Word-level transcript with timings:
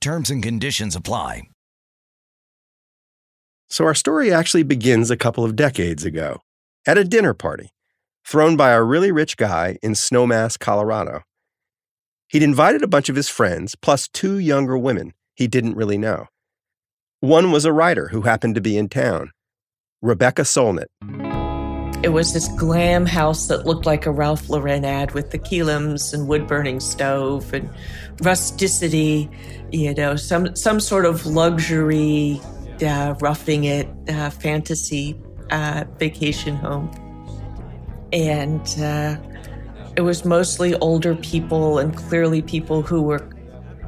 Terms 0.00 0.30
and 0.30 0.42
conditions 0.42 0.94
apply. 0.94 1.42
So, 3.68 3.84
our 3.84 3.94
story 3.94 4.32
actually 4.32 4.62
begins 4.62 5.10
a 5.10 5.16
couple 5.16 5.44
of 5.44 5.56
decades 5.56 6.04
ago 6.04 6.40
at 6.86 6.96
a 6.96 7.04
dinner 7.04 7.34
party 7.34 7.70
thrown 8.24 8.56
by 8.56 8.70
a 8.70 8.82
really 8.82 9.10
rich 9.10 9.36
guy 9.36 9.76
in 9.82 9.92
Snowmass, 9.92 10.58
Colorado. 10.58 11.22
He'd 12.28 12.42
invited 12.42 12.82
a 12.82 12.88
bunch 12.88 13.08
of 13.08 13.16
his 13.16 13.28
friends, 13.28 13.74
plus 13.74 14.06
two 14.06 14.38
younger 14.38 14.78
women 14.78 15.14
he 15.34 15.48
didn't 15.48 15.76
really 15.76 15.98
know. 15.98 16.26
One 17.20 17.50
was 17.50 17.64
a 17.64 17.72
writer 17.72 18.08
who 18.08 18.22
happened 18.22 18.54
to 18.54 18.60
be 18.60 18.78
in 18.78 18.88
town, 18.88 19.32
Rebecca 20.00 20.42
Solnit. 20.42 20.86
It 22.00 22.10
was 22.10 22.32
this 22.32 22.46
glam 22.48 23.06
house 23.06 23.48
that 23.48 23.66
looked 23.66 23.84
like 23.84 24.06
a 24.06 24.12
Ralph 24.12 24.48
Lauren 24.48 24.84
ad 24.84 25.12
with 25.12 25.32
the 25.32 25.38
key 25.38 25.64
limbs 25.64 26.14
and 26.14 26.28
wood 26.28 26.46
burning 26.46 26.78
stove 26.78 27.52
and 27.52 27.68
rusticity, 28.20 29.28
you 29.72 29.94
know, 29.94 30.14
some 30.14 30.54
some 30.54 30.78
sort 30.78 31.06
of 31.06 31.26
luxury, 31.26 32.40
uh, 32.86 33.14
roughing 33.20 33.64
it 33.64 33.88
uh, 34.08 34.30
fantasy 34.30 35.20
uh, 35.50 35.84
vacation 35.98 36.54
home, 36.54 36.88
and 38.12 38.78
uh, 38.78 39.16
it 39.96 40.02
was 40.02 40.24
mostly 40.24 40.76
older 40.76 41.16
people 41.16 41.80
and 41.80 41.96
clearly 41.96 42.42
people 42.42 42.80
who 42.80 43.02
were 43.02 43.28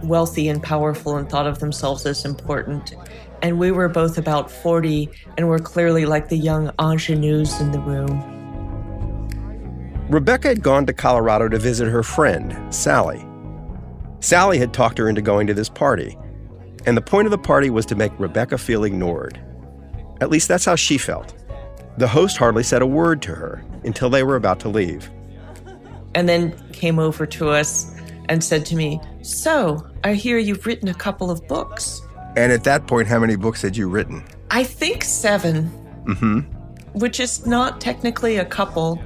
wealthy 0.03 0.49
and 0.49 0.63
powerful 0.63 1.17
and 1.17 1.29
thought 1.29 1.47
of 1.47 1.59
themselves 1.59 2.07
as 2.07 2.25
important 2.25 2.95
and 3.43 3.59
we 3.59 3.71
were 3.71 3.89
both 3.89 4.19
about 4.19 4.51
40 4.51 5.09
and 5.37 5.49
were 5.49 5.59
clearly 5.59 6.05
like 6.05 6.29
the 6.29 6.37
young 6.37 6.71
ingenues 6.79 7.61
in 7.61 7.73
the 7.73 7.81
room. 7.81 8.27
Rebecca 10.09 10.49
had 10.49 10.63
gone 10.63 10.87
to 10.87 10.93
Colorado 10.93 11.49
to 11.49 11.59
visit 11.59 11.89
her 11.89 12.03
friend, 12.03 12.75
Sally. 12.75 13.25
Sally 14.21 14.59
had 14.59 14.75
talked 14.75 14.99
her 14.99 15.09
into 15.09 15.23
going 15.23 15.47
to 15.47 15.55
this 15.55 15.69
party, 15.69 16.19
and 16.85 16.97
the 16.97 17.03
point 17.03 17.27
of 17.27 17.31
the 17.31 17.39
party 17.39 17.71
was 17.71 17.87
to 17.87 17.95
make 17.95 18.13
Rebecca 18.19 18.59
feel 18.59 18.85
ignored. 18.85 19.41
At 20.21 20.31
least 20.31 20.49
that's 20.49 20.65
how 20.65 20.75
she 20.75 20.99
felt. 20.99 21.35
The 21.97 22.09
host 22.09 22.37
hardly 22.37 22.63
said 22.63 22.83
a 22.83 22.87
word 22.87 23.23
to 23.23 23.35
her 23.35 23.65
until 23.85 24.11
they 24.11 24.23
were 24.23 24.37
about 24.37 24.61
to 24.61 24.69
leave. 24.69 25.11
And 26.15 26.29
then 26.29 26.59
came 26.73 26.99
over 26.99 27.25
to 27.27 27.51
us 27.51 27.95
and 28.29 28.43
said 28.43 28.67
to 28.67 28.77
me, 28.77 29.01
So, 29.23 29.87
I 30.03 30.15
hear 30.15 30.39
you've 30.39 30.65
written 30.67 30.89
a 30.89 30.95
couple 30.95 31.31
of 31.31 31.47
books. 31.47 32.01
And 32.37 32.53
at 32.53 32.65
that 32.65 32.87
point, 32.87 33.09
how 33.09 33.19
many 33.19 33.37
books 33.37 33.63
had 33.63 33.77
you 33.77 33.89
written? 33.89 34.25
I 34.51 34.65
think 34.65 35.05
7 35.05 35.81
Mm-hmm. 36.07 36.41
Which 36.99 37.21
is 37.21 37.47
not 37.47 37.81
technically 37.81 38.37
a 38.37 38.45
couple. 38.45 39.01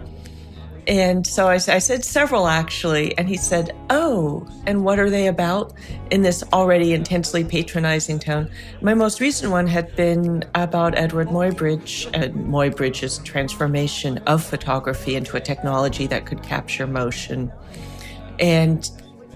And 0.87 1.27
so 1.27 1.49
I, 1.49 1.55
I, 1.55 1.59
said 1.59 2.05
several 2.05 2.47
actually. 2.47 3.17
And 3.19 3.29
he 3.29 3.37
said, 3.37 3.75
Oh, 3.91 4.47
and 4.67 4.85
what 4.85 4.99
are 4.99 5.11
they 5.11 5.27
about? 5.27 5.73
In 6.11 6.23
this 6.23 6.45
already 6.53 6.93
intensely 6.93 7.43
patronizing 7.43 8.19
tone. 8.19 8.51
My 8.81 8.95
most 8.95 9.21
recent 9.21 9.51
one 9.51 9.67
had 9.67 9.95
been 9.97 10.45
about 10.55 10.97
Edward 10.97 11.29
Muybridge 11.29 12.09
and 12.15 12.35
Muybridge's 12.35 13.19
transformation 13.19 14.19
of 14.27 14.43
photography 14.43 15.17
into 15.17 15.37
a 15.37 15.41
technology 15.41 16.07
that 16.07 16.27
could 16.27 16.43
capture 16.43 16.87
motion. 16.87 17.51
And 18.39 18.89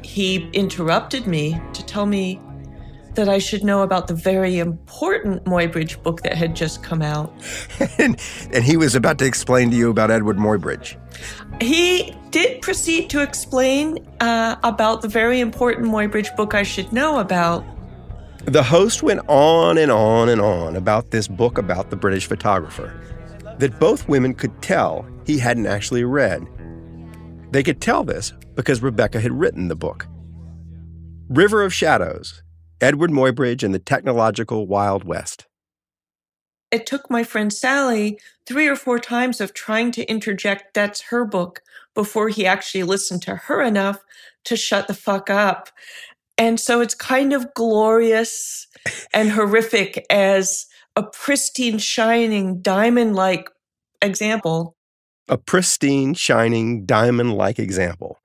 he 0.09 0.49
interrupted 0.55 1.27
me 1.27 1.61
to 1.75 1.85
tell 1.85 2.07
me 2.07 2.41
that 3.15 3.29
I 3.29 3.39
should 3.39 3.63
know 3.63 3.83
about 3.83 4.07
the 4.07 4.15
very 4.15 4.59
important 4.59 5.45
Muybridge 5.45 6.03
book 6.03 6.23
that 6.23 6.35
had 6.35 6.57
just 6.57 6.83
come 6.83 7.03
out. 7.03 7.31
and, 7.99 8.19
and 8.51 8.65
he 8.65 8.79
was 8.79 8.95
about 8.95 9.19
to 9.19 9.27
explain 9.27 9.71
to 9.71 9.77
you 9.77 9.91
about 9.91 10.11
Edward 10.11 10.39
Muybridge. 10.39 10.97
He 11.61 12.17
did 12.31 12.63
proceed 12.63 13.11
to 13.11 13.21
explain 13.21 13.99
uh, 14.21 14.57
about 14.65 15.03
the 15.03 15.09
very 15.09 15.41
important 15.41 15.89
Muybridge 15.89 16.35
book 16.37 16.55
I 16.55 16.63
should 16.63 16.91
know 16.91 17.19
about. 17.19 17.63
The 18.47 18.63
host 18.63 19.03
went 19.03 19.21
on 19.29 19.77
and 19.77 19.93
on 19.93 20.31
and 20.31 20.41
on 20.41 20.75
about 20.75 21.11
this 21.11 21.29
book 21.29 21.59
about 21.59 21.91
the 21.91 21.97
British 21.97 22.27
photographer 22.27 22.99
that 23.59 23.79
both 23.79 24.09
women 24.09 24.33
could 24.33 24.63
tell 24.63 25.05
he 25.27 25.39
hadn't 25.39 25.67
actually 25.67 26.05
read. 26.05 26.47
They 27.51 27.63
could 27.63 27.81
tell 27.81 28.05
this 28.05 28.33
because 28.55 28.83
Rebecca 28.83 29.21
had 29.21 29.33
written 29.33 29.69
the 29.69 29.77
book. 29.77 30.07
River 31.29 31.63
of 31.63 31.75
Shadows 31.75 32.43
Edward 32.81 33.11
Muybridge 33.11 33.63
and 33.63 33.75
the 33.75 33.79
Technological 33.79 34.67
Wild 34.67 35.05
West. 35.05 35.47
It 36.71 36.87
took 36.87 37.11
my 37.11 37.25
friend 37.25 37.53
Sally 37.53 38.21
three 38.47 38.69
or 38.69 38.77
four 38.77 38.99
times 38.99 39.41
of 39.41 39.55
trying 39.55 39.91
to 39.93 40.05
interject 40.05 40.75
that's 40.75 41.01
her 41.03 41.25
book 41.25 41.63
before 41.95 42.29
he 42.29 42.47
actually 42.47 42.85
listened 42.85 43.23
to 43.23 43.35
her 43.35 43.63
enough 43.63 43.99
to 44.45 44.57
shut 44.57 44.87
the 44.87 44.95
fuck 44.95 45.29
up. 45.29 45.71
And 46.37 46.61
so 46.61 46.81
it's 46.81 46.95
kind 46.95 47.33
of 47.33 47.53
glorious 47.55 48.69
and 49.13 49.31
horrific 49.31 50.07
as 50.09 50.67
a 50.95 51.03
pristine, 51.03 51.79
shining, 51.79 52.61
diamond 52.61 53.17
like 53.17 53.51
example. 54.01 54.77
A 55.29 55.37
pristine, 55.37 56.15
shining, 56.15 56.87
diamond 56.87 57.35
like 57.35 57.59
example. 57.59 58.19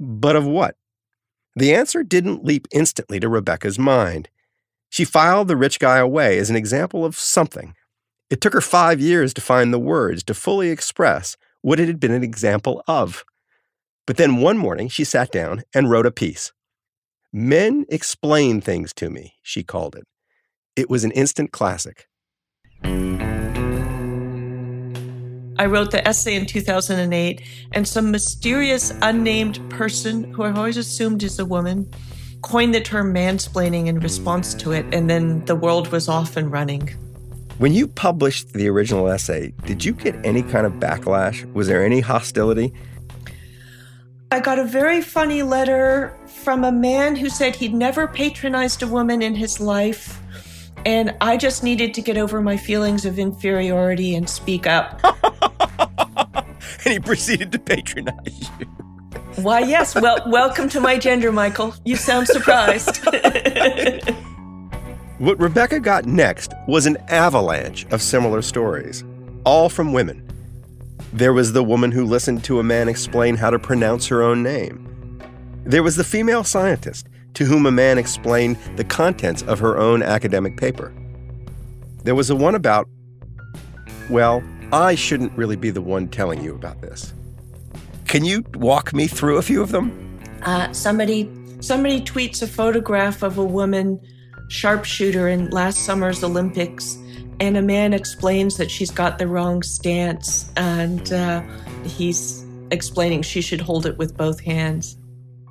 But 0.00 0.36
of 0.36 0.46
what? 0.46 0.76
The 1.54 1.74
answer 1.74 2.02
didn't 2.02 2.44
leap 2.44 2.68
instantly 2.72 3.20
to 3.20 3.28
Rebecca's 3.28 3.78
mind. 3.78 4.28
She 4.88 5.04
filed 5.04 5.48
the 5.48 5.56
rich 5.56 5.78
guy 5.78 5.98
away 5.98 6.38
as 6.38 6.50
an 6.50 6.56
example 6.56 7.04
of 7.04 7.18
something. 7.18 7.74
It 8.30 8.40
took 8.40 8.52
her 8.52 8.60
five 8.60 9.00
years 9.00 9.34
to 9.34 9.40
find 9.40 9.72
the 9.72 9.78
words 9.78 10.22
to 10.24 10.34
fully 10.34 10.70
express 10.70 11.36
what 11.62 11.80
it 11.80 11.86
had 11.86 12.00
been 12.00 12.12
an 12.12 12.24
example 12.24 12.82
of. 12.86 13.24
But 14.06 14.16
then 14.16 14.38
one 14.38 14.56
morning 14.56 14.88
she 14.88 15.04
sat 15.04 15.30
down 15.30 15.64
and 15.74 15.90
wrote 15.90 16.06
a 16.06 16.10
piece. 16.10 16.52
Men 17.32 17.84
explain 17.88 18.60
things 18.60 18.94
to 18.94 19.10
me, 19.10 19.34
she 19.42 19.62
called 19.62 19.96
it. 19.96 20.06
It 20.76 20.88
was 20.88 21.04
an 21.04 21.10
instant 21.10 21.52
classic. 21.52 22.08
I 25.58 25.66
wrote 25.66 25.90
the 25.90 26.06
essay 26.06 26.36
in 26.36 26.46
2008, 26.46 27.42
and 27.72 27.86
some 27.86 28.10
mysterious 28.10 28.92
unnamed 29.02 29.68
person 29.70 30.32
who 30.32 30.44
I've 30.44 30.56
always 30.56 30.76
assumed 30.76 31.22
is 31.22 31.38
a 31.38 31.44
woman 31.44 31.90
coined 32.42 32.74
the 32.74 32.80
term 32.80 33.12
mansplaining 33.12 33.86
in 33.88 33.98
response 33.98 34.54
to 34.54 34.72
it, 34.72 34.86
and 34.92 35.10
then 35.10 35.44
the 35.46 35.56
world 35.56 35.88
was 35.88 36.08
off 36.08 36.36
and 36.36 36.52
running. 36.52 36.88
When 37.58 37.72
you 37.72 37.88
published 37.88 38.52
the 38.52 38.68
original 38.68 39.08
essay, 39.08 39.52
did 39.66 39.84
you 39.84 39.92
get 39.92 40.14
any 40.24 40.42
kind 40.42 40.64
of 40.64 40.74
backlash? 40.74 41.50
Was 41.54 41.66
there 41.66 41.84
any 41.84 41.98
hostility? 42.00 42.72
I 44.30 44.40
got 44.40 44.58
a 44.58 44.64
very 44.64 45.00
funny 45.00 45.42
letter 45.42 46.16
from 46.26 46.62
a 46.62 46.70
man 46.70 47.16
who 47.16 47.28
said 47.28 47.56
he'd 47.56 47.74
never 47.74 48.06
patronized 48.06 48.82
a 48.82 48.86
woman 48.86 49.22
in 49.22 49.34
his 49.34 49.58
life. 49.58 50.20
And 50.86 51.16
I 51.20 51.36
just 51.36 51.64
needed 51.64 51.94
to 51.94 52.02
get 52.02 52.16
over 52.16 52.40
my 52.40 52.56
feelings 52.56 53.04
of 53.04 53.18
inferiority 53.18 54.14
and 54.14 54.30
speak 54.30 54.66
up. 54.66 55.00
and 56.88 56.94
he 56.94 57.00
proceeded 57.00 57.52
to 57.52 57.58
patronize 57.58 58.48
you. 58.58 58.64
Why, 59.42 59.60
yes. 59.60 59.94
Well, 59.94 60.22
welcome 60.26 60.70
to 60.70 60.80
my 60.80 60.96
gender, 60.98 61.30
Michael. 61.30 61.74
You 61.84 61.96
sound 61.96 62.28
surprised. 62.28 63.04
what 65.18 65.38
Rebecca 65.38 65.80
got 65.80 66.06
next 66.06 66.54
was 66.66 66.86
an 66.86 66.96
avalanche 67.08 67.84
of 67.90 68.00
similar 68.00 68.40
stories, 68.40 69.04
all 69.44 69.68
from 69.68 69.92
women. 69.92 70.26
There 71.12 71.34
was 71.34 71.52
the 71.52 71.62
woman 71.62 71.92
who 71.92 72.06
listened 72.06 72.42
to 72.44 72.58
a 72.58 72.62
man 72.62 72.88
explain 72.88 73.36
how 73.36 73.50
to 73.50 73.58
pronounce 73.58 74.06
her 74.06 74.22
own 74.22 74.42
name. 74.42 75.20
There 75.64 75.82
was 75.82 75.96
the 75.96 76.04
female 76.04 76.44
scientist 76.44 77.06
to 77.34 77.44
whom 77.44 77.66
a 77.66 77.70
man 77.70 77.98
explained 77.98 78.56
the 78.76 78.84
contents 78.84 79.42
of 79.42 79.58
her 79.58 79.76
own 79.76 80.02
academic 80.02 80.56
paper. 80.56 80.94
There 82.04 82.14
was 82.14 82.30
a 82.30 82.36
one 82.36 82.54
about, 82.54 82.88
well, 84.08 84.42
I 84.72 84.94
shouldn't 84.94 85.32
really 85.36 85.56
be 85.56 85.70
the 85.70 85.80
one 85.80 86.08
telling 86.08 86.42
you 86.42 86.54
about 86.54 86.82
this. 86.82 87.12
Can 88.06 88.24
you 88.24 88.44
walk 88.54 88.92
me 88.92 89.06
through 89.06 89.38
a 89.38 89.42
few 89.42 89.62
of 89.62 89.70
them? 89.70 90.20
Uh, 90.42 90.72
somebody 90.72 91.30
somebody 91.60 92.00
tweets 92.00 92.42
a 92.42 92.46
photograph 92.46 93.22
of 93.22 93.38
a 93.38 93.44
woman 93.44 94.00
sharpshooter 94.48 95.28
in 95.28 95.50
last 95.50 95.84
summer's 95.84 96.22
Olympics, 96.22 96.96
and 97.40 97.56
a 97.56 97.62
man 97.62 97.92
explains 97.92 98.56
that 98.56 98.70
she's 98.70 98.90
got 98.90 99.18
the 99.18 99.26
wrong 99.26 99.62
stance, 99.62 100.50
and 100.56 101.12
uh, 101.12 101.42
he's 101.84 102.44
explaining 102.70 103.22
she 103.22 103.40
should 103.40 103.60
hold 103.60 103.86
it 103.86 103.98
with 103.98 104.16
both 104.16 104.40
hands. 104.40 104.96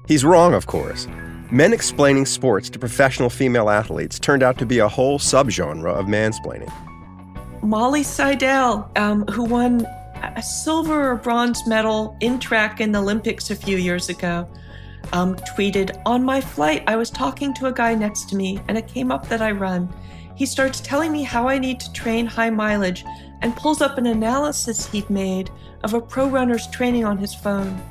He's 0.07 0.23
wrong, 0.23 0.53
of 0.53 0.67
course. 0.67 1.07
Men 1.51 1.73
explaining 1.73 2.25
sports 2.25 2.69
to 2.71 2.79
professional 2.79 3.29
female 3.29 3.69
athletes 3.69 4.19
turned 4.19 4.43
out 4.43 4.57
to 4.57 4.65
be 4.65 4.79
a 4.79 4.87
whole 4.87 5.19
subgenre 5.19 5.93
of 5.93 6.05
mansplaining. 6.05 6.71
Molly 7.67 8.01
Seidel, 8.01 8.89
um, 8.95 9.25
who 9.25 9.43
won 9.43 9.85
a 10.37 10.41
silver 10.41 11.11
or 11.11 11.15
bronze 11.15 11.67
medal 11.67 12.15
in 12.21 12.39
track 12.39 12.79
in 12.79 12.93
the 12.93 12.99
Olympics 12.99 13.49
a 13.49 13.57
few 13.57 13.75
years 13.75 14.07
ago, 14.07 14.47
um, 15.11 15.35
tweeted, 15.35 16.01
On 16.05 16.23
my 16.23 16.39
flight, 16.39 16.85
I 16.87 16.95
was 16.95 17.09
talking 17.09 17.53
to 17.55 17.65
a 17.65 17.73
guy 17.73 17.93
next 17.93 18.29
to 18.29 18.37
me, 18.37 18.61
and 18.69 18.77
it 18.77 18.87
came 18.87 19.11
up 19.11 19.27
that 19.27 19.41
I 19.41 19.51
run. 19.51 19.93
He 20.33 20.45
starts 20.45 20.79
telling 20.79 21.11
me 21.11 21.23
how 21.23 21.49
I 21.49 21.59
need 21.59 21.81
to 21.81 21.91
train 21.91 22.25
high 22.25 22.51
mileage 22.51 23.03
and 23.41 23.53
pulls 23.57 23.81
up 23.81 23.97
an 23.97 24.05
analysis 24.05 24.89
he'd 24.89 25.09
made 25.09 25.51
of 25.83 25.93
a 25.93 25.99
pro 25.99 26.29
runner's 26.29 26.67
training 26.67 27.03
on 27.03 27.17
his 27.17 27.35
phone. 27.35 27.81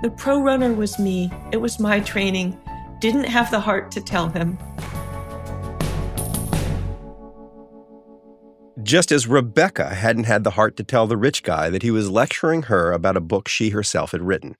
The 0.00 0.10
pro 0.10 0.40
runner 0.40 0.72
was 0.72 0.98
me, 0.98 1.30
it 1.52 1.58
was 1.58 1.78
my 1.78 2.00
training. 2.00 2.58
Didn't 2.98 3.24
have 3.24 3.50
the 3.50 3.60
heart 3.60 3.90
to 3.90 4.00
tell 4.00 4.30
him. 4.30 4.56
Just 8.88 9.12
as 9.12 9.26
Rebecca 9.26 9.94
hadn't 9.94 10.24
had 10.24 10.44
the 10.44 10.52
heart 10.52 10.78
to 10.78 10.82
tell 10.82 11.06
the 11.06 11.18
rich 11.18 11.42
guy 11.42 11.68
that 11.68 11.82
he 11.82 11.90
was 11.90 12.08
lecturing 12.08 12.62
her 12.62 12.90
about 12.90 13.18
a 13.18 13.20
book 13.20 13.46
she 13.46 13.68
herself 13.68 14.12
had 14.12 14.22
written. 14.22 14.56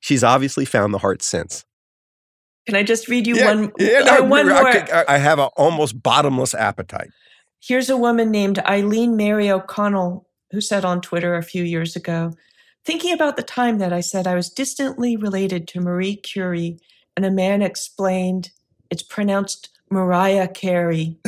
She's 0.00 0.24
obviously 0.24 0.64
found 0.64 0.92
the 0.92 0.98
heart 0.98 1.22
since. 1.22 1.64
Can 2.66 2.74
I 2.74 2.82
just 2.82 3.06
read 3.06 3.24
you 3.24 3.36
yeah, 3.36 3.54
one? 3.54 3.72
Yeah, 3.78 4.00
no, 4.00 4.18
uh, 4.18 4.24
one 4.24 4.48
more. 4.48 4.66
I, 4.66 5.04
I 5.06 5.18
have 5.18 5.38
an 5.38 5.48
almost 5.56 6.02
bottomless 6.02 6.54
appetite. 6.54 7.10
Here's 7.60 7.88
a 7.88 7.96
woman 7.96 8.32
named 8.32 8.58
Eileen 8.58 9.16
Mary 9.16 9.48
O'Connell 9.48 10.26
who 10.50 10.60
said 10.60 10.84
on 10.84 11.00
Twitter 11.00 11.36
a 11.36 11.44
few 11.44 11.62
years 11.62 11.94
ago, 11.94 12.32
thinking 12.84 13.12
about 13.12 13.36
the 13.36 13.44
time 13.44 13.78
that 13.78 13.92
I 13.92 14.00
said 14.00 14.26
I 14.26 14.34
was 14.34 14.50
distantly 14.50 15.16
related 15.16 15.68
to 15.68 15.80
Marie 15.80 16.16
Curie, 16.16 16.80
and 17.16 17.24
a 17.24 17.30
man 17.30 17.62
explained 17.62 18.50
it's 18.90 19.04
pronounced 19.04 19.68
Mariah 19.88 20.48
Carey. 20.48 21.16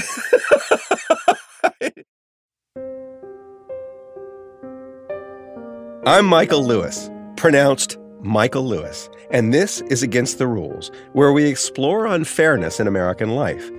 I'm 6.06 6.27
Michael 6.27 6.62
Lewis, 6.62 7.11
pronounced 7.35 7.97
Michael 8.21 8.67
Lewis, 8.67 9.09
and 9.31 9.55
this 9.55 9.81
is 9.81 10.03
Against 10.03 10.37
the 10.37 10.47
Rules, 10.47 10.91
where 11.15 11.33
we 11.33 11.47
explore 11.47 12.05
unfairness 12.05 12.79
in 12.79 12.87
American 12.87 13.31
life 13.31 13.71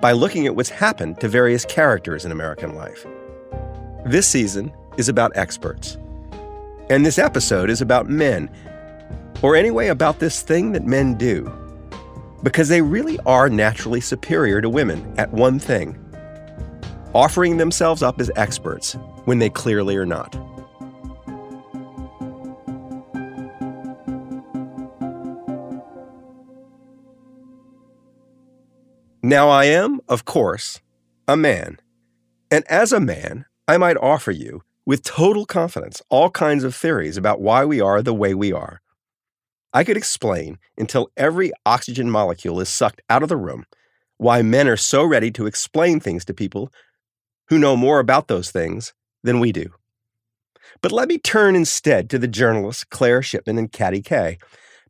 by 0.00 0.12
looking 0.12 0.46
at 0.46 0.56
what's 0.56 0.70
happened 0.70 1.20
to 1.20 1.28
various 1.28 1.66
characters 1.66 2.24
in 2.24 2.32
American 2.32 2.74
life. 2.74 3.06
This 4.06 4.26
season 4.26 4.72
is 4.96 5.10
about 5.10 5.36
experts. 5.36 5.98
And 6.88 7.04
this 7.04 7.18
episode 7.18 7.68
is 7.68 7.82
about 7.82 8.08
men, 8.08 8.48
or 9.42 9.54
anyway, 9.54 9.88
about 9.88 10.20
this 10.20 10.40
thing 10.40 10.72
that 10.72 10.86
men 10.86 11.18
do. 11.18 11.52
Because 12.42 12.70
they 12.70 12.80
really 12.80 13.18
are 13.26 13.50
naturally 13.50 14.00
superior 14.00 14.62
to 14.62 14.70
women 14.70 15.12
at 15.18 15.30
one 15.34 15.58
thing 15.58 15.98
offering 17.12 17.58
themselves 17.58 18.02
up 18.02 18.22
as 18.22 18.30
experts 18.36 18.94
when 19.26 19.38
they 19.38 19.50
clearly 19.50 19.96
are 19.96 20.06
not. 20.06 20.34
Now, 29.34 29.48
I 29.48 29.64
am, 29.64 30.00
of 30.08 30.24
course, 30.24 30.80
a 31.26 31.36
man. 31.36 31.78
And 32.52 32.64
as 32.70 32.92
a 32.92 33.00
man, 33.00 33.46
I 33.66 33.78
might 33.78 33.96
offer 33.96 34.30
you, 34.30 34.62
with 34.86 35.02
total 35.02 35.44
confidence, 35.44 36.00
all 36.08 36.30
kinds 36.30 36.62
of 36.62 36.72
theories 36.72 37.16
about 37.16 37.40
why 37.40 37.64
we 37.64 37.80
are 37.80 38.00
the 38.00 38.14
way 38.14 38.32
we 38.32 38.52
are. 38.52 38.80
I 39.72 39.82
could 39.82 39.96
explain 39.96 40.60
until 40.78 41.10
every 41.16 41.50
oxygen 41.66 42.12
molecule 42.12 42.60
is 42.60 42.68
sucked 42.68 43.02
out 43.10 43.24
of 43.24 43.28
the 43.28 43.36
room 43.36 43.64
why 44.18 44.42
men 44.42 44.68
are 44.68 44.76
so 44.76 45.02
ready 45.02 45.32
to 45.32 45.46
explain 45.46 45.98
things 45.98 46.24
to 46.26 46.32
people 46.32 46.70
who 47.48 47.58
know 47.58 47.76
more 47.76 47.98
about 47.98 48.28
those 48.28 48.52
things 48.52 48.94
than 49.24 49.40
we 49.40 49.50
do. 49.50 49.66
But 50.80 50.92
let 50.92 51.08
me 51.08 51.18
turn 51.18 51.56
instead 51.56 52.08
to 52.10 52.20
the 52.20 52.28
journalists 52.28 52.84
Claire 52.84 53.20
Shipman 53.20 53.58
and 53.58 53.72
Katty 53.72 54.00
Kay 54.00 54.38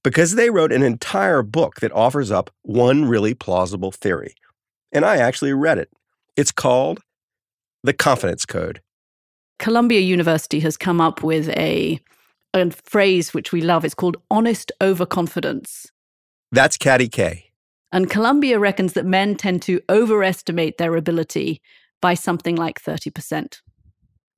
because 0.05 0.35
they 0.37 0.51
wrote 0.51 0.73
an 0.73 0.85
entire 0.85 1.43
book 1.43 1.81
that 1.81 1.91
offers 1.93 2.31
up 2.31 2.51
one 2.63 3.07
really 3.07 3.35
plausible 3.35 3.91
theory. 3.91 4.35
And 4.93 5.05
I 5.05 5.17
actually 5.17 5.53
read 5.53 5.79
it. 5.79 5.91
It's 6.37 6.53
called 6.53 7.01
The 7.83 7.93
Confidence 7.93 8.47
Code. 8.47 8.81
Columbia 9.59 10.01
University 10.01 10.61
has 10.61 10.77
come 10.77 11.01
up 11.01 11.23
with 11.23 11.49
a, 11.51 11.99
a 12.53 12.71
phrase 12.71 13.33
which 13.33 13.51
we 13.51 13.63
love. 13.63 13.85
It's 13.85 13.95
called 13.95 14.19
honest 14.31 14.71
overconfidence. 14.81 15.91
That's 16.53 16.77
Katty 16.77 17.09
Kay. 17.09 17.51
And 17.91 18.11
Columbia 18.11 18.59
reckons 18.59 18.93
that 18.93 19.07
men 19.07 19.37
tend 19.37 19.63
to 19.63 19.81
overestimate 19.89 20.79
their 20.79 20.97
ability 20.97 21.61
by 22.03 22.15
something 22.15 22.57
like 22.57 22.83
30% 22.83 23.61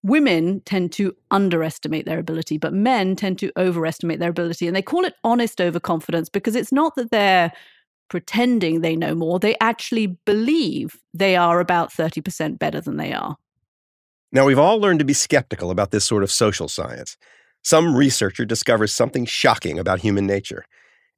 women 0.07 0.61
tend 0.65 0.93
to 0.93 1.15
underestimate 1.33 2.07
their 2.07 2.21
ability, 2.21 2.59
but 2.59 2.73
men 2.73 3.17
tend 3.17 3.39
to 3.41 3.51
overestimate 3.57 4.21
their 4.21 4.31
ability. 4.31 4.67
And 4.67 4.77
they 4.77 4.83
call 4.83 5.05
it 5.05 5.15
honest 5.25 5.61
overconfidence 5.61 6.29
because 6.29 6.55
it's 6.55 6.73
not 6.73 6.95
that 6.95 7.11
they're 7.11 7.53
pretending 8.09 8.81
they 8.81 8.95
know 8.95 9.17
more, 9.17 9.41
they 9.41 9.57
actually 9.61 10.07
believe 10.07 10.97
they 11.13 11.35
are 11.35 11.59
about 11.59 11.93
30% 11.93 12.57
better 12.59 12.81
than 12.81 12.99
they 12.99 13.13
are. 13.13 13.37
Now, 14.31 14.45
we've 14.45 14.59
all 14.59 14.79
learned 14.79 15.01
to 15.01 15.05
be 15.05 15.13
skeptical 15.13 15.71
about 15.73 15.91
this 15.91 16.05
sort 16.05 16.23
of 16.23 16.31
social 16.31 16.69
science. 16.69 17.17
Some 17.63 17.97
researcher 17.97 18.45
discovers 18.45 18.93
something 18.93 19.25
shocking 19.25 19.79
about 19.79 20.01
human 20.01 20.25
nature, 20.25 20.65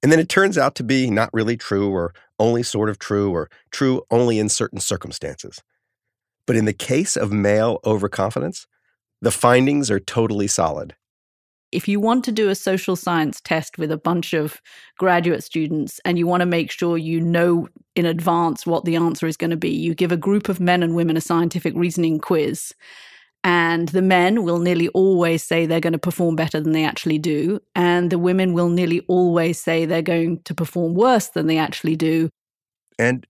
and 0.02 0.10
then 0.10 0.18
it 0.18 0.30
turns 0.30 0.56
out 0.56 0.74
to 0.76 0.84
be 0.84 1.10
not 1.10 1.28
really 1.34 1.58
true, 1.58 1.90
or 1.90 2.14
only 2.38 2.62
sort 2.62 2.88
of 2.88 2.98
true, 2.98 3.30
or 3.32 3.50
true 3.70 4.02
only 4.10 4.38
in 4.38 4.48
certain 4.48 4.80
circumstances. 4.80 5.62
But 6.46 6.56
in 6.56 6.64
the 6.64 6.72
case 6.72 7.16
of 7.16 7.32
male 7.32 7.80
overconfidence, 7.84 8.66
the 9.20 9.30
findings 9.30 9.90
are 9.90 10.00
totally 10.00 10.46
solid. 10.46 10.94
If 11.70 11.86
you 11.86 12.00
want 12.00 12.24
to 12.24 12.32
do 12.32 12.48
a 12.48 12.54
social 12.54 12.96
science 12.96 13.40
test 13.42 13.76
with 13.76 13.92
a 13.92 13.98
bunch 13.98 14.32
of 14.32 14.62
graduate 14.96 15.44
students 15.44 16.00
and 16.04 16.18
you 16.18 16.26
want 16.26 16.40
to 16.40 16.46
make 16.46 16.70
sure 16.70 16.96
you 16.96 17.20
know 17.20 17.68
in 17.94 18.06
advance 18.06 18.66
what 18.66 18.86
the 18.86 18.96
answer 18.96 19.26
is 19.26 19.36
going 19.36 19.50
to 19.50 19.56
be, 19.56 19.70
you 19.70 19.94
give 19.94 20.12
a 20.12 20.16
group 20.16 20.48
of 20.48 20.60
men 20.60 20.82
and 20.82 20.94
women 20.94 21.16
a 21.16 21.20
scientific 21.20 21.74
reasoning 21.76 22.20
quiz. 22.20 22.72
And 23.44 23.88
the 23.88 24.02
men 24.02 24.44
will 24.44 24.58
nearly 24.58 24.88
always 24.88 25.44
say 25.44 25.66
they're 25.66 25.78
going 25.78 25.92
to 25.92 25.98
perform 25.98 26.36
better 26.36 26.58
than 26.58 26.72
they 26.72 26.84
actually 26.84 27.18
do. 27.18 27.60
And 27.74 28.10
the 28.10 28.18
women 28.18 28.52
will 28.54 28.70
nearly 28.70 29.00
always 29.08 29.60
say 29.60 29.84
they're 29.84 30.02
going 30.02 30.42
to 30.44 30.54
perform 30.54 30.94
worse 30.94 31.28
than 31.28 31.48
they 31.48 31.58
actually 31.58 31.96
do. 31.96 32.30
And 32.98 33.26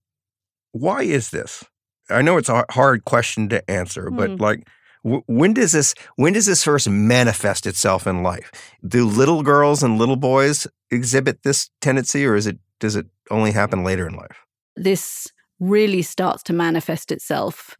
why 0.73 1.03
is 1.03 1.31
this? 1.31 1.65
I 2.09 2.23
know 2.23 2.39
it's 2.39 2.49
a 2.49 2.65
hard 2.71 3.05
question 3.05 3.49
to 3.51 3.69
answer, 3.71 4.11
but 4.11 4.31
mm. 4.31 4.41
like 4.41 4.67
when 5.27 5.55
does 5.55 5.73
this 5.73 5.95
when 6.17 6.33
does 6.33 6.47
this 6.47 6.65
first 6.65 6.89
manifest 6.89 7.67
itself 7.67 8.07
in 8.07 8.23
life? 8.23 8.51
Do 8.87 9.07
little 9.07 9.43
girls 9.43 9.83
and 9.83 9.99
little 9.99 10.17
boys 10.17 10.67
exhibit 10.91 11.43
this 11.43 11.71
tendency, 11.81 12.25
or 12.27 12.35
is 12.35 12.47
it 12.47 12.59
does 12.81 12.97
it 12.97 13.07
only 13.31 13.53
happen 13.53 13.85
later 13.85 14.07
in 14.07 14.15
life? 14.15 14.39
This 14.77 15.29
really 15.61 16.03
starts 16.03 16.43
to 16.45 16.53
manifest 16.53 17.11
itself 17.11 17.77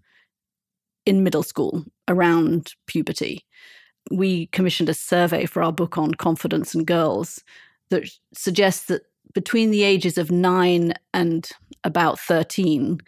in 1.07 1.23
middle 1.23 1.43
school 1.43 1.85
around 2.09 2.73
puberty. 2.87 3.45
We 4.11 4.47
commissioned 4.49 4.89
a 4.89 4.95
survey 4.95 5.47
for 5.47 5.63
our 5.63 5.73
book 5.73 5.97
on 5.97 6.15
confidence 6.15 6.75
and 6.75 6.87
girls 6.87 7.43
that 7.91 8.11
suggests 8.35 8.87
that 8.87 9.03
between 9.35 9.71
the 9.71 9.83
ages 9.83 10.19
of 10.19 10.31
nine 10.31 10.95
and 11.13 11.49
about 11.85 12.19
13, 12.19 12.99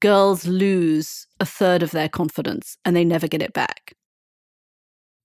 girls 0.00 0.46
lose 0.46 1.26
a 1.40 1.46
third 1.46 1.82
of 1.82 1.90
their 1.90 2.08
confidence 2.08 2.76
and 2.84 2.96
they 2.96 3.04
never 3.04 3.28
get 3.28 3.42
it 3.42 3.52
back. 3.52 3.94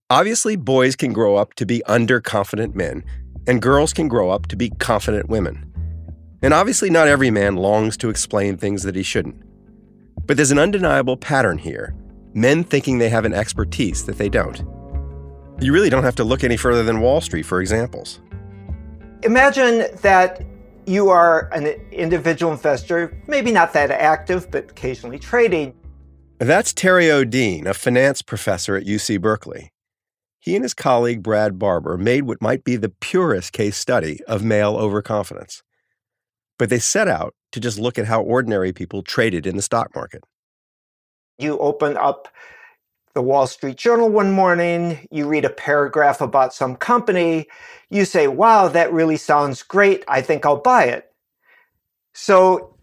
Obviously, 0.10 0.56
boys 0.56 0.96
can 0.96 1.14
grow 1.14 1.36
up 1.36 1.54
to 1.54 1.66
be 1.66 1.84
underconfident 1.88 2.74
men, 2.74 3.04
and 3.46 3.62
girls 3.62 3.94
can 3.94 4.08
grow 4.08 4.32
up 4.32 4.48
to 4.48 4.56
be 4.56 4.72
confident 4.80 5.30
women. 5.30 5.72
And 6.42 6.52
obviously, 6.52 6.90
not 6.90 7.08
every 7.08 7.30
man 7.30 7.58
longs 7.58 7.96
to 7.98 8.10
explain 8.10 8.58
things 8.58 8.82
that 8.84 8.96
he 8.96 9.04
shouldn't. 9.04 9.44
But 10.26 10.38
there's 10.38 10.52
an 10.52 10.60
undeniable 10.60 11.18
pattern 11.18 11.58
here 11.58 11.96
men 12.34 12.64
thinking 12.64 13.00
they 13.00 13.10
have 13.10 13.26
an 13.26 13.34
expertise 13.34 14.06
that 14.06 14.18
they 14.18 14.30
don't. 14.30 14.64
You 15.60 15.74
really 15.74 15.90
don't 15.90 16.04
have 16.04 16.16
to 16.16 16.24
look 16.24 16.44
any 16.44 16.58
further 16.58 16.84
than 16.84 17.02
Wall 17.02 17.22
Street 17.22 17.44
for 17.44 17.60
examples. 17.60 18.20
Imagine 19.24 19.86
that 20.02 20.42
you 20.90 21.10
are 21.10 21.50
an 21.54 21.68
individual 21.92 22.52
investor, 22.52 23.16
maybe 23.28 23.52
not 23.52 23.74
that 23.74 23.92
active, 23.92 24.50
but 24.50 24.72
occasionally 24.72 25.20
trading. 25.20 25.76
That's 26.40 26.74
Terry 26.74 27.06
Odean, 27.06 27.68
a 27.68 27.76
finance 27.76 28.24
professor 28.24 28.76
at 28.76 28.86
UC 28.86 29.22
Berkeley. 29.22 29.72
He 30.40 30.56
and 30.56 30.64
his 30.64 30.74
colleague 30.74 31.22
Brad 31.22 31.60
Barber 31.60 31.96
made 31.96 32.24
what 32.24 32.42
might 32.42 32.64
be 32.64 32.76
the 32.76 32.90
purest 32.90 33.54
case 33.54 33.78
study 33.78 34.20
of 34.24 34.44
male 34.44 34.78
overconfidence. 34.78 35.62
But 36.58 36.72
they 36.72 36.80
set 36.80 37.08
out 37.08 37.36
to 37.52 37.60
just 37.60 37.78
look 37.78 38.00
at 38.00 38.06
how 38.06 38.22
ordinary 38.22 38.74
people 38.74 39.04
traded 39.04 39.46
in 39.46 39.58
the 39.58 39.62
stock 39.62 39.94
market. 39.94 40.24
You 41.38 41.60
open 41.60 41.98
up 41.98 42.30
the 43.14 43.22
Wall 43.22 43.48
Street 43.48 43.78
Journal 43.78 44.10
one 44.10 44.32
morning, 44.32 45.08
you 45.12 45.28
read 45.28 45.46
a 45.46 45.50
paragraph 45.50 46.22
about 46.22 46.54
some 46.54 46.76
company, 46.76 47.48
you 47.90 48.06
say, 48.06 48.28
wow, 48.28 48.68
that 48.70 48.94
really 48.94 49.18
sounds 49.18 49.64
great. 49.64 50.04
I 50.08 50.22
think 50.22 50.46
I'll 50.46 50.62
buy 50.62 50.86
it. 50.86 51.12
So 52.14 52.78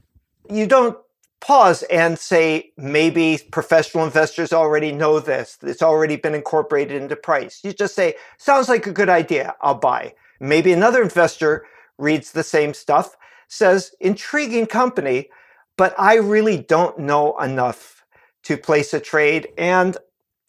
you 0.50 0.66
don't 0.66 0.98
pause 1.40 1.82
and 1.84 2.18
say, 2.18 2.72
maybe 2.76 3.40
professional 3.52 4.04
investors 4.04 4.52
already 4.52 4.92
know 4.92 5.20
this. 5.20 5.58
It's 5.62 5.82
already 5.82 6.16
been 6.16 6.34
incorporated 6.34 7.00
into 7.00 7.16
price. 7.16 7.60
You 7.62 7.72
just 7.72 7.94
say, 7.94 8.16
sounds 8.38 8.68
like 8.68 8.86
a 8.86 8.92
good 8.92 9.08
idea. 9.08 9.54
I'll 9.60 9.74
buy. 9.76 10.14
Maybe 10.40 10.72
another 10.72 11.02
investor 11.02 11.66
reads 11.98 12.32
the 12.32 12.42
same 12.42 12.74
stuff, 12.74 13.16
says, 13.48 13.92
intriguing 14.00 14.66
company, 14.66 15.30
but 15.76 15.94
I 15.98 16.16
really 16.16 16.58
don't 16.58 16.98
know 16.98 17.38
enough 17.38 18.04
to 18.44 18.56
place 18.56 18.94
a 18.94 19.00
trade 19.00 19.48
and 19.58 19.96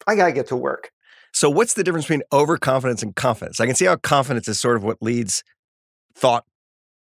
I 0.08 0.16
got 0.16 0.26
to 0.26 0.32
get 0.32 0.48
to 0.48 0.56
work. 0.56 0.90
So, 1.32 1.50
what's 1.50 1.74
the 1.74 1.84
difference 1.84 2.06
between 2.06 2.22
overconfidence 2.32 3.02
and 3.02 3.14
confidence? 3.14 3.60
I 3.60 3.66
can 3.66 3.74
see 3.74 3.84
how 3.84 3.96
confidence 3.96 4.48
is 4.48 4.58
sort 4.58 4.76
of 4.76 4.82
what 4.82 5.02
leads 5.02 5.44
thought 6.14 6.44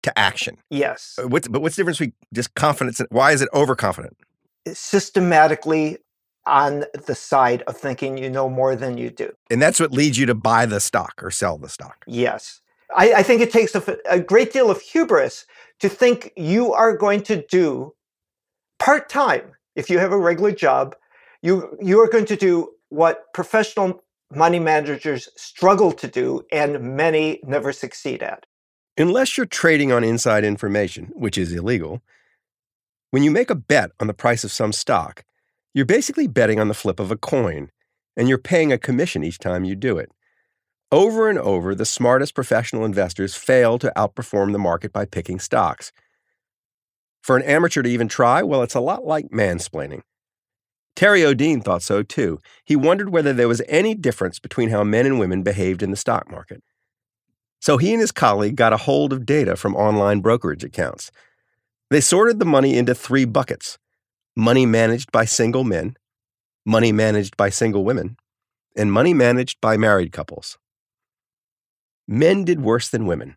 to 0.04 0.18
action. 0.18 0.58
Yes. 0.70 1.18
Uh, 1.22 1.28
what's, 1.28 1.48
but 1.48 1.62
what's 1.62 1.76
the 1.76 1.82
difference 1.82 1.98
between 2.00 2.14
just 2.34 2.54
confidence 2.56 3.00
and 3.00 3.10
why 3.12 3.32
is 3.32 3.42
it 3.42 3.50
overconfident? 3.54 4.16
Systematically 4.68 5.98
on 6.46 6.86
the 7.06 7.16
side 7.16 7.62
of 7.64 7.78
thinking 7.78 8.18
you 8.18 8.30
know 8.30 8.50
more 8.50 8.76
than 8.76 8.98
you 8.98 9.10
do. 9.10 9.32
And 9.50 9.62
that's 9.62 9.80
what 9.80 9.92
leads 9.92 10.18
you 10.18 10.26
to 10.26 10.34
buy 10.36 10.66
the 10.66 10.80
stock 10.80 11.22
or 11.22 11.30
sell 11.30 11.58
the 11.58 11.70
stock. 11.70 12.04
Yes. 12.08 12.62
I, 12.96 13.14
I 13.14 13.24
think 13.24 13.42
it 13.42 13.52
takes 13.52 13.76
a, 13.76 13.98
a 14.10 14.20
great 14.20 14.52
deal 14.52 14.72
of 14.72 14.82
hubris 14.82 15.46
to 15.80 15.90
think 15.90 16.32
you 16.36 16.74
are 16.74 16.96
going 16.96 17.22
to 17.24 17.44
do 17.48 17.94
part 18.80 19.08
time, 19.10 19.52
if 19.76 19.90
you 19.90 20.00
have 20.00 20.12
a 20.12 20.18
regular 20.18 20.52
job, 20.52 20.96
you, 21.42 21.78
you 21.82 22.00
are 22.00 22.10
going 22.10 22.26
to 22.26 22.36
do 22.36 22.70
what 22.92 23.34
professional 23.34 24.04
money 24.34 24.60
managers 24.60 25.30
struggle 25.36 25.92
to 25.94 26.08
do 26.08 26.44
and 26.52 26.96
many 26.96 27.40
never 27.44 27.72
succeed 27.72 28.22
at. 28.22 28.46
Unless 28.98 29.38
you're 29.38 29.46
trading 29.46 29.92
on 29.92 30.04
inside 30.04 30.44
information, 30.44 31.12
which 31.16 31.38
is 31.38 31.54
illegal, 31.54 32.02
when 33.12 33.24
you 33.24 33.32
make 33.32 33.50
a 33.50 33.56
bet 33.56 33.92
on 34.00 34.08
the 34.08 34.14
price 34.14 34.44
of 34.44 34.52
some 34.52 34.74
stock, 34.74 35.24
you're 35.74 35.86
basically 35.86 36.28
betting 36.28 36.60
on 36.60 36.68
the 36.68 36.74
flip 36.74 37.00
of 37.00 37.12
a 37.12 37.18
coin, 37.18 37.72
and 38.18 38.28
you're 38.28 38.38
paying 38.38 38.74
a 38.74 38.78
commission 38.78 39.24
each 39.24 39.40
time 39.40 39.64
you 39.64 39.76
do 39.76 39.98
it. 39.98 40.12
Over 40.92 41.30
and 41.30 41.40
over, 41.40 41.74
the 41.74 41.86
smartest 41.86 42.36
professional 42.36 42.84
investors 42.84 43.36
fail 43.36 43.80
to 43.80 43.94
outperform 43.96 44.52
the 44.52 44.60
market 44.60 44.92
by 44.92 45.06
picking 45.06 45.40
stocks. 45.40 45.94
For 47.22 47.38
an 47.38 47.44
amateur 47.44 47.82
to 47.82 47.90
even 47.90 48.10
try, 48.10 48.44
well, 48.44 48.64
it's 48.64 48.76
a 48.76 48.82
lot 48.82 49.06
like 49.06 49.30
mansplaining. 49.30 50.02
Terry 50.96 51.22
Odean 51.22 51.64
thought 51.64 51.82
so 51.82 52.04
too. 52.04 52.40
He 52.66 52.76
wondered 52.76 53.10
whether 53.10 53.34
there 53.34 53.48
was 53.48 53.62
any 53.68 53.96
difference 53.96 54.40
between 54.40 54.70
how 54.70 54.84
men 54.84 55.06
and 55.06 55.20
women 55.20 55.44
behaved 55.44 55.82
in 55.82 55.92
the 55.92 55.98
stock 55.98 56.30
market. 56.30 56.64
So 57.60 57.78
he 57.78 57.94
and 57.94 58.02
his 58.02 58.12
colleague 58.12 58.56
got 58.56 58.74
a 58.74 58.78
hold 58.78 59.14
of 59.14 59.26
data 59.26 59.56
from 59.56 59.76
online 59.76 60.20
brokerage 60.20 60.64
accounts. 60.64 61.12
They 61.90 62.02
sorted 62.02 62.40
the 62.40 62.46
money 62.46 62.78
into 62.78 62.96
three 62.96 63.26
buckets 63.26 63.78
money 64.36 64.66
managed 64.66 65.12
by 65.12 65.26
single 65.26 65.64
men, 65.64 65.96
money 66.66 66.92
managed 66.92 67.36
by 67.36 67.50
single 67.50 67.84
women, 67.84 68.16
and 68.78 68.92
money 68.92 69.14
managed 69.14 69.60
by 69.60 69.76
married 69.78 70.12
couples. 70.12 70.58
Men 72.08 72.46
did 72.46 72.62
worse 72.62 72.90
than 72.90 73.06
women, 73.06 73.36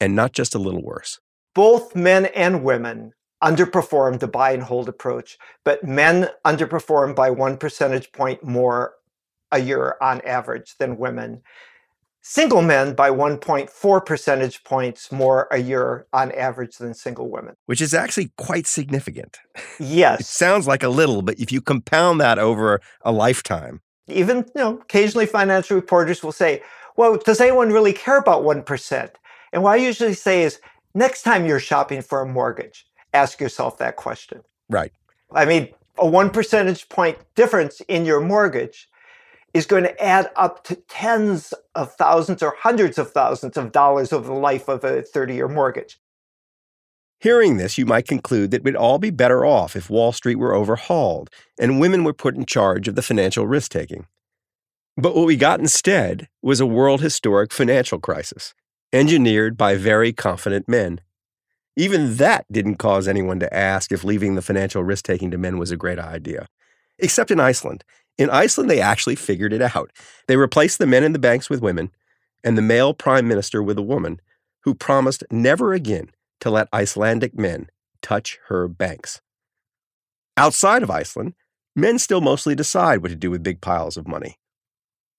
and 0.00 0.14
not 0.14 0.32
just 0.32 0.54
a 0.54 0.58
little 0.58 0.82
worse. 0.82 1.20
Both 1.54 1.96
men 1.96 2.26
and 2.26 2.62
women 2.62 3.12
underperformed 3.42 4.20
the 4.20 4.28
buy 4.28 4.52
and 4.52 4.62
hold 4.62 4.88
approach, 4.88 5.38
but 5.64 5.82
men 5.84 6.28
underperformed 6.44 7.14
by 7.14 7.30
one 7.30 7.56
percentage 7.56 8.12
point 8.12 8.44
more 8.44 8.94
a 9.52 9.58
year 9.58 9.96
on 10.00 10.20
average 10.22 10.76
than 10.78 10.98
women. 10.98 11.42
Single 12.22 12.60
men 12.60 12.94
by 12.94 13.10
1.4 13.10 14.04
percentage 14.04 14.62
points 14.62 15.10
more 15.10 15.48
a 15.50 15.58
year 15.58 16.06
on 16.12 16.30
average 16.32 16.76
than 16.76 16.92
single 16.92 17.30
women. 17.30 17.54
Which 17.64 17.80
is 17.80 17.94
actually 17.94 18.30
quite 18.36 18.66
significant. 18.66 19.38
Yes. 19.78 20.20
it 20.20 20.26
sounds 20.26 20.66
like 20.66 20.82
a 20.82 20.90
little, 20.90 21.22
but 21.22 21.40
if 21.40 21.50
you 21.50 21.62
compound 21.62 22.20
that 22.20 22.38
over 22.38 22.80
a 23.02 23.10
lifetime. 23.10 23.80
Even, 24.06 24.38
you 24.38 24.52
know, 24.56 24.78
occasionally 24.80 25.24
financial 25.24 25.76
reporters 25.76 26.22
will 26.22 26.32
say, 26.32 26.62
well, 26.96 27.16
does 27.16 27.40
anyone 27.40 27.72
really 27.72 27.94
care 27.94 28.18
about 28.18 28.42
1%? 28.42 29.10
And 29.52 29.62
what 29.62 29.72
I 29.72 29.76
usually 29.76 30.12
say 30.12 30.42
is, 30.42 30.60
next 30.94 31.22
time 31.22 31.46
you're 31.46 31.60
shopping 31.60 32.02
for 32.02 32.20
a 32.20 32.26
mortgage, 32.26 32.86
ask 33.12 33.40
yourself 33.40 33.78
that 33.78 33.96
question. 33.96 34.42
Right. 34.68 34.92
I 35.32 35.44
mean, 35.44 35.68
a 35.98 36.06
one 36.06 36.30
percentage 36.30 36.88
point 36.88 37.18
difference 37.34 37.80
in 37.82 38.04
your 38.04 38.20
mortgage 38.20 38.88
is 39.52 39.66
going 39.66 39.82
to 39.82 40.02
add 40.02 40.30
up 40.36 40.64
to 40.64 40.76
tens 40.76 41.52
of 41.74 41.92
thousands 41.94 42.42
or 42.42 42.54
hundreds 42.58 42.98
of 42.98 43.10
thousands 43.10 43.56
of 43.56 43.72
dollars 43.72 44.12
over 44.12 44.28
the 44.28 44.32
life 44.32 44.68
of 44.68 44.84
a 44.84 45.02
30 45.02 45.34
year 45.34 45.48
mortgage. 45.48 45.98
Hearing 47.18 47.58
this, 47.58 47.76
you 47.76 47.84
might 47.84 48.08
conclude 48.08 48.50
that 48.50 48.62
we'd 48.64 48.76
all 48.76 48.98
be 48.98 49.10
better 49.10 49.44
off 49.44 49.76
if 49.76 49.90
Wall 49.90 50.12
Street 50.12 50.36
were 50.36 50.54
overhauled 50.54 51.28
and 51.58 51.78
women 51.78 52.02
were 52.02 52.14
put 52.14 52.34
in 52.34 52.46
charge 52.46 52.88
of 52.88 52.94
the 52.94 53.02
financial 53.02 53.46
risk 53.46 53.70
taking. 53.72 54.06
But 54.96 55.14
what 55.14 55.26
we 55.26 55.36
got 55.36 55.60
instead 55.60 56.28
was 56.40 56.60
a 56.60 56.66
world 56.66 57.02
historic 57.02 57.52
financial 57.52 57.98
crisis, 57.98 58.54
engineered 58.92 59.56
by 59.56 59.74
very 59.74 60.12
confident 60.12 60.68
men. 60.68 61.00
Even 61.76 62.16
that 62.16 62.44
didn't 62.50 62.76
cause 62.76 63.06
anyone 63.08 63.40
to 63.40 63.54
ask 63.54 63.92
if 63.92 64.04
leaving 64.04 64.34
the 64.34 64.42
financial 64.42 64.82
risk 64.82 65.04
taking 65.04 65.30
to 65.30 65.38
men 65.38 65.58
was 65.58 65.70
a 65.70 65.76
great 65.76 65.98
idea. 65.98 66.46
Except 66.98 67.30
in 67.30 67.40
Iceland. 67.40 67.84
In 68.18 68.28
Iceland, 68.28 68.68
they 68.68 68.80
actually 68.80 69.16
figured 69.16 69.52
it 69.52 69.62
out. 69.62 69.90
They 70.26 70.36
replaced 70.36 70.78
the 70.78 70.86
men 70.86 71.04
in 71.04 71.12
the 71.12 71.18
banks 71.18 71.48
with 71.48 71.62
women, 71.62 71.90
and 72.44 72.58
the 72.58 72.62
male 72.62 72.92
prime 72.92 73.26
minister 73.26 73.62
with 73.62 73.78
a 73.78 73.82
woman 73.82 74.20
who 74.64 74.74
promised 74.74 75.24
never 75.30 75.72
again 75.72 76.10
to 76.40 76.50
let 76.50 76.68
Icelandic 76.72 77.38
men 77.38 77.68
touch 78.02 78.38
her 78.48 78.68
banks. 78.68 79.20
Outside 80.36 80.82
of 80.82 80.90
Iceland, 80.90 81.34
men 81.76 81.98
still 81.98 82.20
mostly 82.20 82.54
decide 82.54 83.02
what 83.02 83.08
to 83.08 83.16
do 83.16 83.30
with 83.30 83.42
big 83.42 83.60
piles 83.60 83.96
of 83.96 84.08
money. 84.08 84.38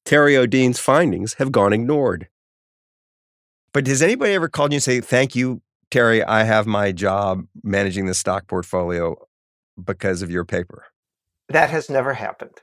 Terry 0.05 0.35
Odean's 0.35 0.79
findings 0.79 1.35
have 1.35 1.51
gone 1.51 1.73
ignored. 1.73 2.27
But 3.73 3.87
has 3.87 4.01
anybody 4.01 4.33
ever 4.33 4.49
called 4.49 4.71
you 4.71 4.77
and 4.77 4.83
say, 4.83 4.99
Thank 4.99 5.35
you, 5.35 5.61
Terry, 5.91 6.23
I 6.23 6.43
have 6.43 6.67
my 6.67 6.93
job 6.93 7.45
managing 7.63 8.05
the 8.05 8.13
stock 8.13 8.47
portfolio 8.47 9.17
because 9.83 10.21
of 10.21 10.31
your 10.31 10.45
paper. 10.45 10.85
That 11.49 11.69
has 11.69 11.89
never 11.89 12.13
happened. 12.13 12.61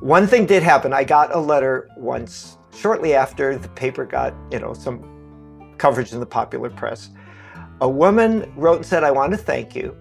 One 0.00 0.26
thing 0.26 0.44
did 0.44 0.62
happen. 0.62 0.92
I 0.92 1.02
got 1.02 1.34
a 1.34 1.38
letter 1.38 1.88
once, 1.96 2.58
shortly 2.76 3.14
after 3.14 3.56
the 3.56 3.70
paper 3.70 4.04
got, 4.04 4.34
you 4.52 4.60
know, 4.60 4.74
some 4.74 5.74
coverage 5.78 6.12
in 6.12 6.20
the 6.20 6.26
popular 6.26 6.68
press. 6.68 7.08
A 7.80 7.88
woman 7.88 8.52
wrote 8.56 8.76
and 8.76 8.86
said, 8.86 9.04
I 9.04 9.10
want 9.10 9.32
to 9.32 9.38
thank 9.38 9.74
you. 9.74 9.96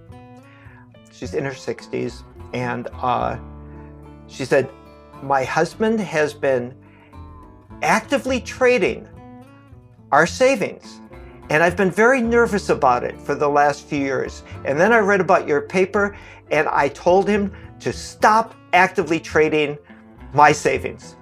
She's 1.13 1.33
in 1.33 1.45
her 1.45 1.51
60s. 1.51 2.23
And 2.53 2.89
uh, 2.93 3.37
she 4.27 4.43
said, 4.43 4.69
My 5.23 5.45
husband 5.45 6.01
has 6.01 6.33
been 6.33 6.75
actively 7.81 8.41
trading 8.41 9.07
our 10.11 10.27
savings 10.27 10.99
And 11.49 11.61
I've 11.61 11.77
been 11.77 11.91
very 11.91 12.21
nervous 12.21 12.69
about 12.69 13.03
it 13.03 13.19
for 13.21 13.35
the 13.35 13.47
last 13.47 13.85
few 13.85 13.99
years. 13.99 14.43
And 14.65 14.79
then 14.79 14.91
I 14.91 14.97
read 14.97 15.21
about 15.21 15.47
your 15.47 15.61
paper 15.61 16.17
and 16.51 16.67
I 16.69 16.89
told 16.89 17.27
him 17.27 17.51
to 17.79 17.93
stop 17.93 18.55
actively 18.73 19.19
trading 19.19 19.77
my 20.33 20.51
savings. 20.51 21.15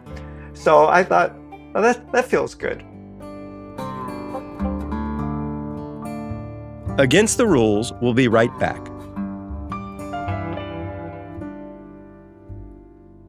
So 0.53 0.87
I 0.87 1.03
thought, 1.03 1.35
well, 1.73 1.83
that, 1.83 2.11
that 2.13 2.25
feels 2.25 2.55
good. 2.55 2.83
Against 6.99 7.37
the 7.37 7.47
Rules 7.47 7.91
we'll 8.01 8.13
be 8.13 8.27
right 8.27 8.57
back. 8.59 8.79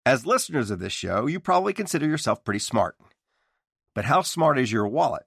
As 0.07 0.27
listeners 0.27 0.71
of 0.71 0.81
this 0.81 0.93
show, 0.93 1.27
you 1.27 1.41
probably 1.41 1.73
consider 1.73 2.07
yourself 2.07 2.45
pretty 2.45 2.59
smart. 2.59 2.97
But 3.95 4.05
how 4.05 4.21
smart 4.21 4.59
is 4.59 4.71
your 4.71 4.87
wallet? 4.87 5.25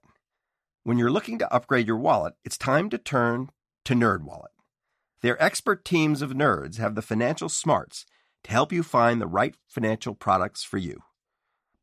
When 0.88 0.96
you're 0.96 1.10
looking 1.10 1.38
to 1.40 1.52
upgrade 1.52 1.86
your 1.86 1.98
wallet, 1.98 2.32
it's 2.46 2.56
time 2.56 2.88
to 2.88 2.96
turn 2.96 3.50
to 3.84 3.92
NerdWallet. 3.92 4.54
Their 5.20 5.36
expert 5.42 5.84
teams 5.84 6.22
of 6.22 6.30
nerds 6.30 6.78
have 6.78 6.94
the 6.94 7.02
financial 7.02 7.50
smarts 7.50 8.06
to 8.44 8.50
help 8.50 8.72
you 8.72 8.82
find 8.82 9.20
the 9.20 9.26
right 9.26 9.54
financial 9.66 10.14
products 10.14 10.64
for 10.64 10.78
you. 10.78 11.02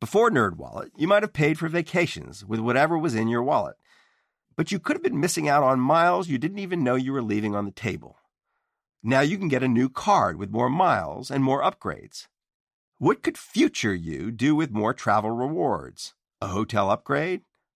Before 0.00 0.28
NerdWallet, 0.28 0.90
you 0.96 1.06
might 1.06 1.22
have 1.22 1.32
paid 1.32 1.56
for 1.56 1.68
vacations 1.68 2.44
with 2.44 2.58
whatever 2.58 2.98
was 2.98 3.14
in 3.14 3.28
your 3.28 3.44
wallet, 3.44 3.76
but 4.56 4.72
you 4.72 4.80
could 4.80 4.96
have 4.96 5.04
been 5.04 5.20
missing 5.20 5.48
out 5.48 5.62
on 5.62 5.78
miles 5.78 6.26
you 6.26 6.36
didn't 6.36 6.58
even 6.58 6.82
know 6.82 6.96
you 6.96 7.12
were 7.12 7.22
leaving 7.22 7.54
on 7.54 7.64
the 7.64 7.70
table. 7.70 8.16
Now 9.04 9.20
you 9.20 9.38
can 9.38 9.46
get 9.46 9.62
a 9.62 9.68
new 9.68 9.88
card 9.88 10.36
with 10.36 10.50
more 10.50 10.68
miles 10.68 11.30
and 11.30 11.44
more 11.44 11.62
upgrades. 11.62 12.26
What 12.98 13.22
could 13.22 13.38
future 13.38 13.94
you 13.94 14.32
do 14.32 14.56
with 14.56 14.72
more 14.72 14.92
travel 14.92 15.30
rewards? 15.30 16.14
A 16.40 16.48
hotel 16.48 16.90
upgrade? 16.90 17.42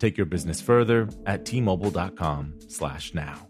Take 0.00 0.16
your 0.16 0.26
business 0.26 0.60
further 0.60 1.08
at 1.26 1.44
tmobile.com/now. 1.44 3.49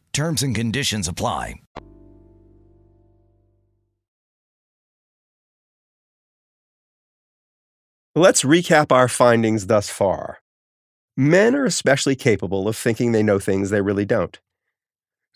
Terms 0.13 0.43
and 0.43 0.53
conditions 0.53 1.07
apply. 1.07 1.55
Let's 8.13 8.43
recap 8.43 8.91
our 8.91 9.07
findings 9.07 9.67
thus 9.67 9.89
far. 9.89 10.39
Men 11.15 11.55
are 11.55 11.63
especially 11.63 12.17
capable 12.17 12.67
of 12.67 12.75
thinking 12.75 13.13
they 13.13 13.23
know 13.23 13.39
things 13.39 13.69
they 13.69 13.79
really 13.79 14.03
don't. 14.03 14.37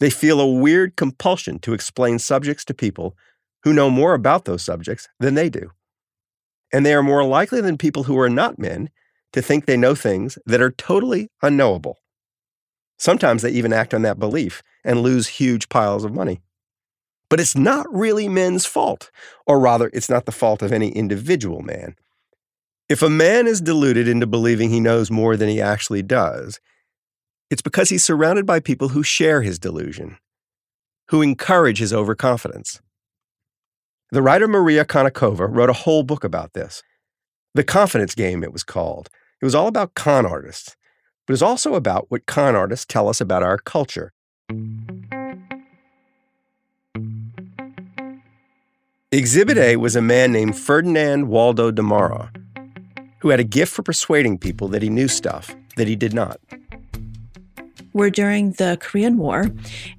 They 0.02 0.10
feel 0.10 0.42
a 0.42 0.52
weird 0.52 0.98
compulsion 0.98 1.60
to 1.60 1.74
explain 1.74 2.20
subjects 2.20 2.66
to 2.66 2.74
people 2.74 3.16
who 3.64 3.72
know 3.72 3.90
more 3.90 4.14
about 4.14 4.44
those 4.44 4.62
subjects 4.62 5.08
than 5.22 5.36
they 5.36 5.50
do. 5.50 5.72
And 6.74 6.86
they 6.86 6.94
are 6.94 7.04
more 7.04 7.24
likely 7.24 7.62
than 7.62 7.78
people 7.78 8.04
who 8.04 8.20
are 8.20 8.30
not 8.30 8.60
men 8.60 8.90
to 9.32 9.42
think 9.42 9.66
they 9.66 9.78
know 9.78 9.96
things 9.96 10.38
that 10.46 10.62
are 10.62 10.72
totally 10.72 11.30
unknowable. 11.42 12.00
Sometimes 12.98 13.42
they 13.42 13.52
even 13.52 13.74
act 13.74 13.94
on 13.94 14.02
that 14.04 14.20
belief 14.20 14.64
and 14.84 15.02
lose 15.02 15.28
huge 15.28 15.70
piles 15.70 16.04
of 16.04 16.14
money. 16.14 16.42
But 17.30 17.40
it's 17.40 17.56
not 17.56 17.92
really 17.94 18.30
men's 18.30 18.66
fault, 18.66 19.12
or 19.46 19.60
rather, 19.60 19.90
it's 19.94 20.10
not 20.10 20.26
the 20.26 20.32
fault 20.32 20.62
of 20.62 20.72
any 20.72 20.90
individual 20.90 21.62
man. 21.62 21.96
If 22.88 23.02
a 23.02 23.10
man 23.10 23.48
is 23.48 23.62
deluded 23.62 24.08
into 24.08 24.28
believing 24.28 24.70
he 24.70 24.80
knows 24.80 25.10
more 25.10 25.36
than 25.36 25.50
he 25.50 25.60
actually 25.60 26.04
does, 26.04 26.60
it's 27.50 27.64
because 27.64 27.90
he's 27.90 28.04
surrounded 28.04 28.46
by 28.46 28.60
people 28.60 28.90
who 28.90 29.02
share 29.02 29.42
his 29.42 29.58
delusion, 29.58 30.18
who 31.10 31.22
encourage 31.22 31.80
his 31.80 31.94
overconfidence. 31.94 32.82
The 34.12 34.22
writer 34.22 34.48
Maria 34.48 34.86
Konnikova 34.86 35.48
wrote 35.50 35.70
a 35.70 35.74
whole 35.74 36.04
book 36.04 36.24
about 36.24 36.54
this. 36.54 36.84
The 37.56 37.64
Confidence 37.64 38.14
Game, 38.14 38.44
it 38.44 38.54
was 38.54 38.64
called. 38.64 39.10
It 39.42 39.46
was 39.46 39.56
all 39.56 39.68
about 39.68 39.96
con 39.96 40.26
artists, 40.26 40.76
but 41.26 41.34
it's 41.34 41.42
also 41.42 41.76
about 41.76 42.10
what 42.10 42.26
con 42.26 42.56
artists 42.56 42.86
tell 42.86 43.08
us 43.08 43.22
about 43.22 43.44
our 43.44 43.58
culture. 43.58 44.12
Exhibit 49.12 49.58
A 49.58 49.78
was 49.78 49.96
a 49.96 50.02
man 50.02 50.32
named 50.32 50.58
Ferdinand 50.58 51.30
Waldo 51.30 51.72
Demara, 51.72 52.32
who 53.20 53.30
had 53.30 53.40
a 53.40 53.46
gift 53.46 53.72
for 53.72 53.82
persuading 53.82 54.38
people 54.38 54.68
that 54.68 54.82
he 54.82 54.90
knew 54.90 55.08
stuff 55.08 55.56
that 55.78 55.88
he 55.88 55.96
did 55.96 56.14
not. 56.14 56.40
We're 57.96 58.10
during 58.10 58.52
the 58.52 58.78
Korean 58.82 59.18
War, 59.18 59.50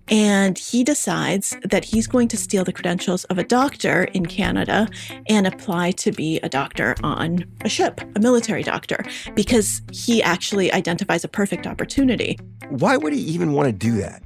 and 0.08 0.58
he 0.58 0.84
decides 0.84 1.56
that 1.64 1.82
he's 1.82 2.06
going 2.06 2.28
to 2.28 2.36
steal 2.36 2.62
the 2.62 2.72
credentials 2.72 3.24
of 3.24 3.38
a 3.38 3.42
doctor 3.42 4.02
in 4.12 4.26
Canada 4.26 4.86
and 5.30 5.46
apply 5.46 5.92
to 5.92 6.12
be 6.12 6.38
a 6.40 6.48
doctor 6.50 6.94
on 7.02 7.46
a 7.62 7.70
ship, 7.70 8.02
a 8.14 8.20
military 8.20 8.62
doctor, 8.62 9.02
because 9.34 9.80
he 9.92 10.22
actually 10.22 10.70
identifies 10.74 11.24
a 11.24 11.28
perfect 11.28 11.66
opportunity. 11.66 12.38
Why 12.68 12.98
would 12.98 13.14
he 13.14 13.20
even 13.20 13.54
want 13.54 13.68
to 13.68 13.72
do 13.72 13.96
that? 13.96 14.22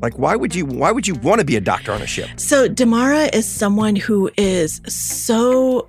Like 0.00 0.18
why 0.18 0.34
would 0.34 0.54
you 0.54 0.64
why 0.64 0.90
would 0.90 1.06
you 1.06 1.16
want 1.16 1.40
to 1.40 1.44
be 1.44 1.56
a 1.56 1.60
doctor 1.60 1.92
on 1.92 2.00
a 2.00 2.06
ship? 2.06 2.28
So 2.36 2.66
Demara 2.66 3.34
is 3.34 3.46
someone 3.46 3.96
who 3.96 4.30
is 4.38 4.80
so 4.86 5.88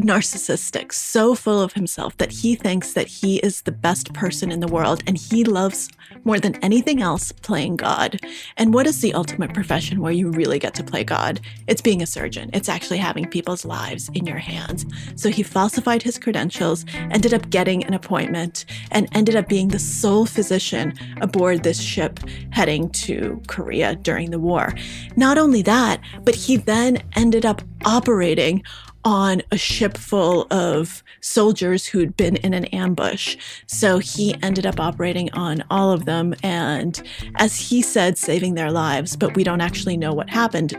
narcissistic, 0.00 0.92
so 0.92 1.34
full 1.34 1.60
of 1.60 1.74
himself 1.74 2.16
that 2.18 2.32
he 2.32 2.54
thinks 2.54 2.92
that 2.94 3.06
he 3.06 3.38
is 3.38 3.62
the 3.62 3.72
best 3.72 4.12
person 4.12 4.50
in 4.50 4.60
the 4.60 4.68
world 4.68 5.02
and 5.06 5.16
he 5.16 5.44
loves 5.44 5.88
more 6.24 6.38
than 6.38 6.56
anything 6.56 7.00
else 7.00 7.32
playing 7.32 7.76
God. 7.76 8.18
And 8.56 8.74
what 8.74 8.86
is 8.86 9.00
the 9.00 9.14
ultimate 9.14 9.54
profession 9.54 10.00
where 10.00 10.12
you 10.12 10.30
really 10.30 10.58
get 10.58 10.74
to 10.74 10.84
play 10.84 11.04
God? 11.04 11.40
It's 11.66 11.80
being 11.80 12.02
a 12.02 12.06
surgeon. 12.06 12.50
It's 12.52 12.68
actually 12.68 12.98
having 12.98 13.28
people's 13.28 13.64
lives 13.64 14.10
in 14.14 14.26
your 14.26 14.38
hands. 14.38 14.86
So 15.16 15.28
he 15.28 15.42
falsified 15.42 16.02
his 16.02 16.18
credentials, 16.18 16.84
ended 17.10 17.34
up 17.34 17.50
getting 17.50 17.84
an 17.84 17.94
appointment, 17.94 18.64
and 18.90 19.08
ended 19.12 19.36
up 19.36 19.48
being 19.48 19.68
the 19.68 19.78
sole 19.78 20.26
physician 20.26 20.94
aboard 21.20 21.62
this 21.62 21.80
ship 21.80 22.20
heading 22.50 22.90
to 22.90 23.40
Korea 23.46 23.96
during 23.96 24.30
the 24.30 24.38
war. 24.38 24.74
Not 25.16 25.38
only 25.38 25.62
that, 25.62 26.00
but 26.22 26.34
he 26.34 26.56
then 26.56 27.02
ended 27.14 27.46
up 27.46 27.62
operating 27.84 28.62
on 29.04 29.42
a 29.50 29.56
ship 29.56 29.96
full 29.96 30.46
of 30.50 31.02
soldiers 31.20 31.86
who'd 31.86 32.16
been 32.16 32.36
in 32.36 32.54
an 32.54 32.66
ambush. 32.66 33.36
So 33.66 33.98
he 33.98 34.34
ended 34.42 34.66
up 34.66 34.78
operating 34.80 35.32
on 35.32 35.64
all 35.70 35.90
of 35.92 36.04
them 36.04 36.34
and, 36.42 37.02
as 37.36 37.58
he 37.58 37.82
said, 37.82 38.18
saving 38.18 38.54
their 38.54 38.70
lives, 38.70 39.16
but 39.16 39.34
we 39.34 39.44
don't 39.44 39.60
actually 39.60 39.96
know 39.96 40.12
what 40.12 40.30
happened. 40.30 40.78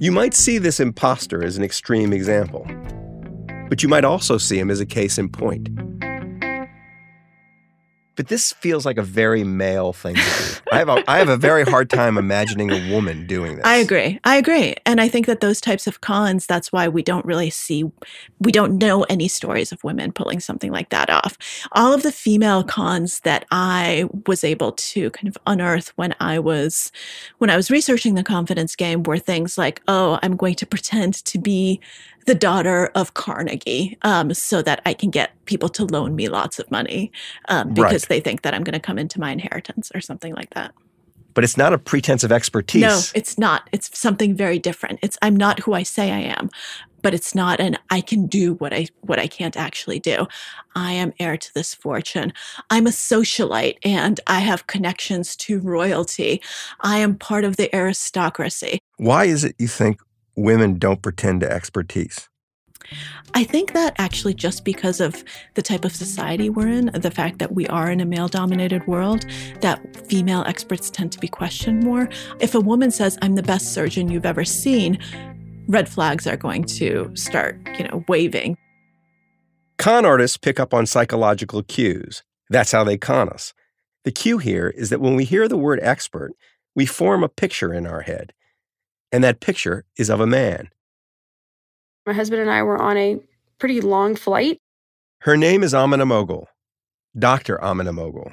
You 0.00 0.12
might 0.12 0.34
see 0.34 0.58
this 0.58 0.78
imposter 0.78 1.42
as 1.42 1.56
an 1.56 1.64
extreme 1.64 2.12
example, 2.12 2.66
but 3.68 3.82
you 3.82 3.88
might 3.88 4.04
also 4.04 4.38
see 4.38 4.58
him 4.58 4.70
as 4.70 4.80
a 4.80 4.86
case 4.86 5.18
in 5.18 5.28
point. 5.28 5.68
But 8.18 8.26
this 8.26 8.52
feels 8.52 8.84
like 8.84 8.98
a 8.98 9.02
very 9.02 9.44
male 9.44 9.92
thing 9.92 10.16
to 10.16 10.20
do. 10.20 10.70
I 10.72 10.78
have 10.78 10.88
a, 10.88 11.04
I 11.08 11.18
have 11.18 11.28
a 11.28 11.36
very 11.36 11.62
hard 11.62 11.88
time 11.88 12.18
imagining 12.18 12.72
a 12.72 12.92
woman 12.92 13.28
doing 13.28 13.54
this. 13.54 13.64
I 13.64 13.76
agree. 13.76 14.18
I 14.24 14.34
agree. 14.34 14.74
And 14.84 15.00
I 15.00 15.08
think 15.08 15.26
that 15.26 15.38
those 15.38 15.60
types 15.60 15.86
of 15.86 16.00
cons, 16.00 16.44
that's 16.44 16.72
why 16.72 16.88
we 16.88 17.04
don't 17.04 17.24
really 17.24 17.48
see, 17.48 17.84
we 18.40 18.50
don't 18.50 18.76
know 18.76 19.04
any 19.04 19.28
stories 19.28 19.70
of 19.70 19.84
women 19.84 20.10
pulling 20.10 20.40
something 20.40 20.72
like 20.72 20.88
that 20.88 21.10
off. 21.10 21.38
All 21.70 21.92
of 21.92 22.02
the 22.02 22.10
female 22.10 22.64
cons 22.64 23.20
that 23.20 23.46
I 23.52 24.08
was 24.26 24.42
able 24.42 24.72
to 24.72 25.10
kind 25.10 25.28
of 25.28 25.38
unearth 25.46 25.92
when 25.94 26.12
I 26.18 26.40
was, 26.40 26.90
when 27.38 27.50
I 27.50 27.56
was 27.56 27.70
researching 27.70 28.16
the 28.16 28.24
confidence 28.24 28.74
game 28.74 29.04
were 29.04 29.20
things 29.20 29.56
like, 29.56 29.80
oh, 29.86 30.18
I'm 30.24 30.34
going 30.34 30.56
to 30.56 30.66
pretend 30.66 31.24
to 31.26 31.38
be 31.38 31.80
the 32.28 32.34
daughter 32.34 32.90
of 32.94 33.14
Carnegie 33.14 33.96
um, 34.02 34.34
so 34.34 34.60
that 34.60 34.82
I 34.84 34.92
can 34.92 35.08
get 35.08 35.32
people 35.46 35.70
to 35.70 35.86
loan 35.86 36.14
me 36.14 36.28
lots 36.28 36.58
of 36.58 36.70
money 36.70 37.10
um, 37.48 37.72
because 37.72 38.04
Right. 38.04 38.08
they 38.08 38.20
think 38.20 38.42
that 38.42 38.52
I'm 38.52 38.62
going 38.62 38.74
to 38.74 38.80
come 38.80 38.98
into 38.98 39.18
my 39.18 39.30
inheritance 39.30 39.90
or 39.94 40.02
something 40.02 40.34
like 40.34 40.50
that. 40.50 40.74
But 41.32 41.44
it's 41.44 41.56
not 41.56 41.72
a 41.72 41.78
pretense 41.78 42.24
of 42.24 42.30
expertise. 42.30 42.82
No, 42.82 43.00
it's 43.14 43.38
not. 43.38 43.70
It's 43.72 43.98
something 43.98 44.34
very 44.34 44.58
different. 44.58 44.98
It's 45.02 45.16
I'm 45.22 45.36
not 45.36 45.60
who 45.60 45.72
I 45.72 45.84
say 45.84 46.10
I 46.10 46.18
am, 46.18 46.50
but 47.00 47.14
it's 47.14 47.34
not 47.34 47.60
an 47.60 47.78
I 47.90 48.02
can 48.02 48.26
do 48.26 48.54
what 48.54 48.74
I 48.74 48.88
what 49.00 49.18
I 49.18 49.26
can't 49.26 49.56
actually 49.56 50.00
do. 50.00 50.26
I 50.74 50.92
am 50.92 51.12
heir 51.18 51.38
to 51.38 51.54
this 51.54 51.72
fortune. 51.74 52.32
I'm 52.68 52.86
a 52.86 52.90
socialite 52.90 53.78
and 53.84 54.20
I 54.26 54.40
have 54.40 54.66
connections 54.66 55.34
to 55.36 55.60
royalty. 55.60 56.42
I 56.80 56.98
am 56.98 57.16
part 57.16 57.44
of 57.44 57.56
the 57.56 57.74
aristocracy. 57.74 58.80
Why 58.96 59.24
is 59.24 59.44
it 59.44 59.54
you 59.58 59.68
think 59.68 60.00
women 60.38 60.78
don't 60.78 61.02
pretend 61.02 61.40
to 61.40 61.50
expertise? 61.50 62.28
I 63.34 63.44
think 63.44 63.74
that 63.74 63.94
actually 63.98 64.34
just 64.34 64.64
because 64.64 65.00
of 65.00 65.22
the 65.54 65.62
type 65.62 65.84
of 65.84 65.94
society 65.94 66.48
we're 66.48 66.68
in, 66.68 66.86
the 66.94 67.10
fact 67.10 67.38
that 67.38 67.52
we 67.52 67.66
are 67.66 67.90
in 67.90 68.00
a 68.00 68.06
male 68.06 68.28
dominated 68.28 68.86
world, 68.86 69.26
that 69.60 70.06
female 70.06 70.44
experts 70.46 70.88
tend 70.88 71.12
to 71.12 71.18
be 71.18 71.28
questioned 71.28 71.82
more. 71.82 72.08
If 72.40 72.54
a 72.54 72.60
woman 72.60 72.90
says, 72.90 73.18
I'm 73.20 73.34
the 73.34 73.42
best 73.42 73.74
surgeon 73.74 74.10
you've 74.10 74.24
ever 74.24 74.44
seen, 74.44 74.98
red 75.68 75.88
flags 75.88 76.26
are 76.26 76.36
going 76.36 76.64
to 76.64 77.10
start, 77.14 77.58
you 77.78 77.84
know, 77.86 78.04
waving. 78.08 78.56
Con 79.76 80.06
artists 80.06 80.36
pick 80.38 80.58
up 80.58 80.72
on 80.72 80.86
psychological 80.86 81.62
cues. 81.62 82.22
That's 82.48 82.72
how 82.72 82.84
they 82.84 82.96
con 82.96 83.28
us. 83.28 83.52
The 84.04 84.12
cue 84.12 84.38
here 84.38 84.68
is 84.68 84.88
that 84.90 85.00
when 85.00 85.14
we 85.14 85.24
hear 85.24 85.46
the 85.46 85.58
word 85.58 85.78
expert, 85.82 86.32
we 86.74 86.86
form 86.86 87.22
a 87.22 87.28
picture 87.28 87.74
in 87.74 87.86
our 87.86 88.00
head. 88.00 88.32
And 89.12 89.24
that 89.24 89.40
picture 89.40 89.84
is 89.96 90.10
of 90.10 90.20
a 90.20 90.26
man. 90.26 90.68
My 92.06 92.12
husband 92.12 92.42
and 92.42 92.50
I 92.50 92.62
were 92.62 92.80
on 92.80 92.96
a 92.96 93.18
pretty 93.58 93.80
long 93.80 94.14
flight, 94.16 94.58
Her 95.20 95.36
name 95.36 95.62
is 95.62 95.74
Amina 95.74 96.06
Mogul, 96.06 96.48
Dr. 97.18 97.62
Amina 97.62 97.92
Mogul. 97.92 98.32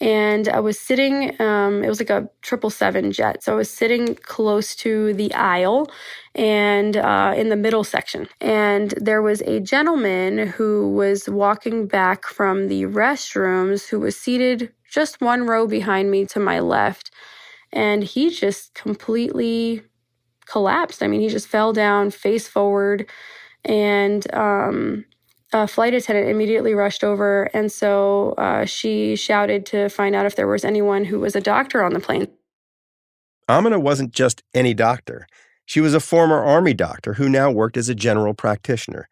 and 0.00 0.48
I 0.48 0.60
was 0.60 0.78
sitting. 0.78 1.40
Um, 1.40 1.82
it 1.84 1.88
was 1.88 2.00
like 2.00 2.10
a 2.10 2.28
triple 2.42 2.70
seven 2.70 3.10
jet, 3.12 3.42
so 3.42 3.52
I 3.52 3.56
was 3.56 3.70
sitting 3.70 4.14
close 4.16 4.74
to 4.76 5.12
the 5.14 5.32
aisle 5.34 5.90
and 6.34 6.96
uh, 6.96 7.34
in 7.36 7.48
the 7.48 7.56
middle 7.56 7.84
section. 7.84 8.28
And 8.40 8.90
there 8.96 9.22
was 9.22 9.40
a 9.42 9.60
gentleman 9.60 10.46
who 10.48 10.90
was 10.92 11.28
walking 11.28 11.86
back 11.86 12.26
from 12.26 12.68
the 12.68 12.82
restrooms, 12.84 13.88
who 13.88 13.98
was 14.00 14.16
seated 14.16 14.72
just 14.90 15.20
one 15.20 15.46
row 15.46 15.66
behind 15.66 16.10
me 16.10 16.26
to 16.26 16.40
my 16.40 16.60
left, 16.60 17.10
and 17.72 18.02
he 18.04 18.30
just 18.30 18.74
completely 18.74 19.82
collapsed. 20.48 21.02
I 21.02 21.08
mean, 21.08 21.20
he 21.20 21.28
just 21.28 21.48
fell 21.48 21.72
down 21.72 22.10
face 22.10 22.48
forward, 22.48 23.06
and 23.64 24.32
um, 24.34 25.04
a 25.52 25.66
flight 25.66 25.94
attendant 25.94 26.28
immediately 26.28 26.74
rushed 26.74 27.04
over, 27.04 27.44
and 27.54 27.70
so 27.70 28.32
uh, 28.38 28.64
she 28.64 29.16
shouted 29.16 29.66
to 29.66 29.88
find 29.88 30.14
out 30.14 30.26
if 30.26 30.36
there 30.36 30.48
was 30.48 30.64
anyone 30.64 31.04
who 31.04 31.20
was 31.20 31.36
a 31.36 31.40
doctor 31.40 31.82
on 31.82 31.92
the 31.92 32.00
plane. 32.00 32.28
Amina 33.48 33.80
wasn't 33.80 34.12
just 34.12 34.42
any 34.52 34.74
doctor. 34.74 35.26
She 35.64 35.80
was 35.80 35.94
a 35.94 36.00
former 36.00 36.42
Army 36.42 36.74
doctor 36.74 37.14
who 37.14 37.28
now 37.28 37.50
worked 37.50 37.76
as 37.76 37.88
a 37.88 37.94
general 37.94 38.34
practitioner. 38.34 39.08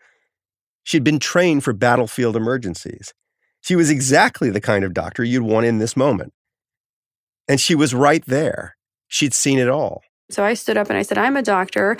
She'd 0.82 1.04
been 1.04 1.18
trained 1.18 1.64
for 1.64 1.72
battlefield 1.72 2.36
emergencies. 2.36 3.12
She 3.60 3.76
was 3.76 3.90
exactly 3.90 4.50
the 4.50 4.60
kind 4.60 4.84
of 4.84 4.94
doctor 4.94 5.24
you'd 5.24 5.42
want 5.42 5.66
in 5.66 5.78
this 5.78 5.96
moment. 5.96 6.32
And 7.48 7.60
she 7.60 7.74
was 7.74 7.94
right 7.94 8.24
there. 8.26 8.76
She'd 9.08 9.34
seen 9.34 9.58
it 9.58 9.68
all. 9.68 10.02
So 10.28 10.44
I 10.44 10.54
stood 10.54 10.76
up 10.76 10.88
and 10.88 10.98
I 10.98 11.02
said, 11.02 11.18
I'm 11.18 11.36
a 11.36 11.42
doctor. 11.42 11.96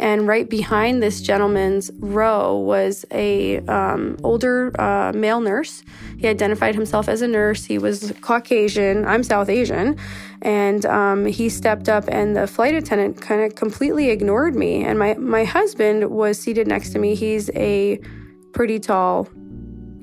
And 0.00 0.26
right 0.28 0.48
behind 0.48 1.02
this 1.02 1.20
gentleman's 1.20 1.90
row 1.98 2.56
was 2.56 3.04
a 3.12 3.58
um, 3.66 4.16
older 4.22 4.72
uh, 4.80 5.12
male 5.12 5.40
nurse. 5.40 5.82
He 6.18 6.28
identified 6.28 6.74
himself 6.74 7.08
as 7.08 7.22
a 7.22 7.28
nurse. 7.28 7.64
He 7.64 7.78
was 7.78 8.12
Caucasian. 8.20 9.04
I'm 9.04 9.22
South 9.22 9.48
Asian. 9.48 9.96
And 10.42 10.86
um, 10.86 11.26
he 11.26 11.48
stepped 11.48 11.88
up, 11.88 12.04
and 12.06 12.36
the 12.36 12.46
flight 12.46 12.74
attendant 12.74 13.20
kind 13.20 13.42
of 13.42 13.56
completely 13.56 14.10
ignored 14.10 14.54
me. 14.54 14.84
And 14.84 15.00
my, 15.00 15.14
my 15.14 15.42
husband 15.42 16.10
was 16.10 16.38
seated 16.38 16.68
next 16.68 16.90
to 16.90 17.00
me. 17.00 17.16
He's 17.16 17.50
a 17.56 18.00
pretty 18.52 18.78
tall 18.78 19.28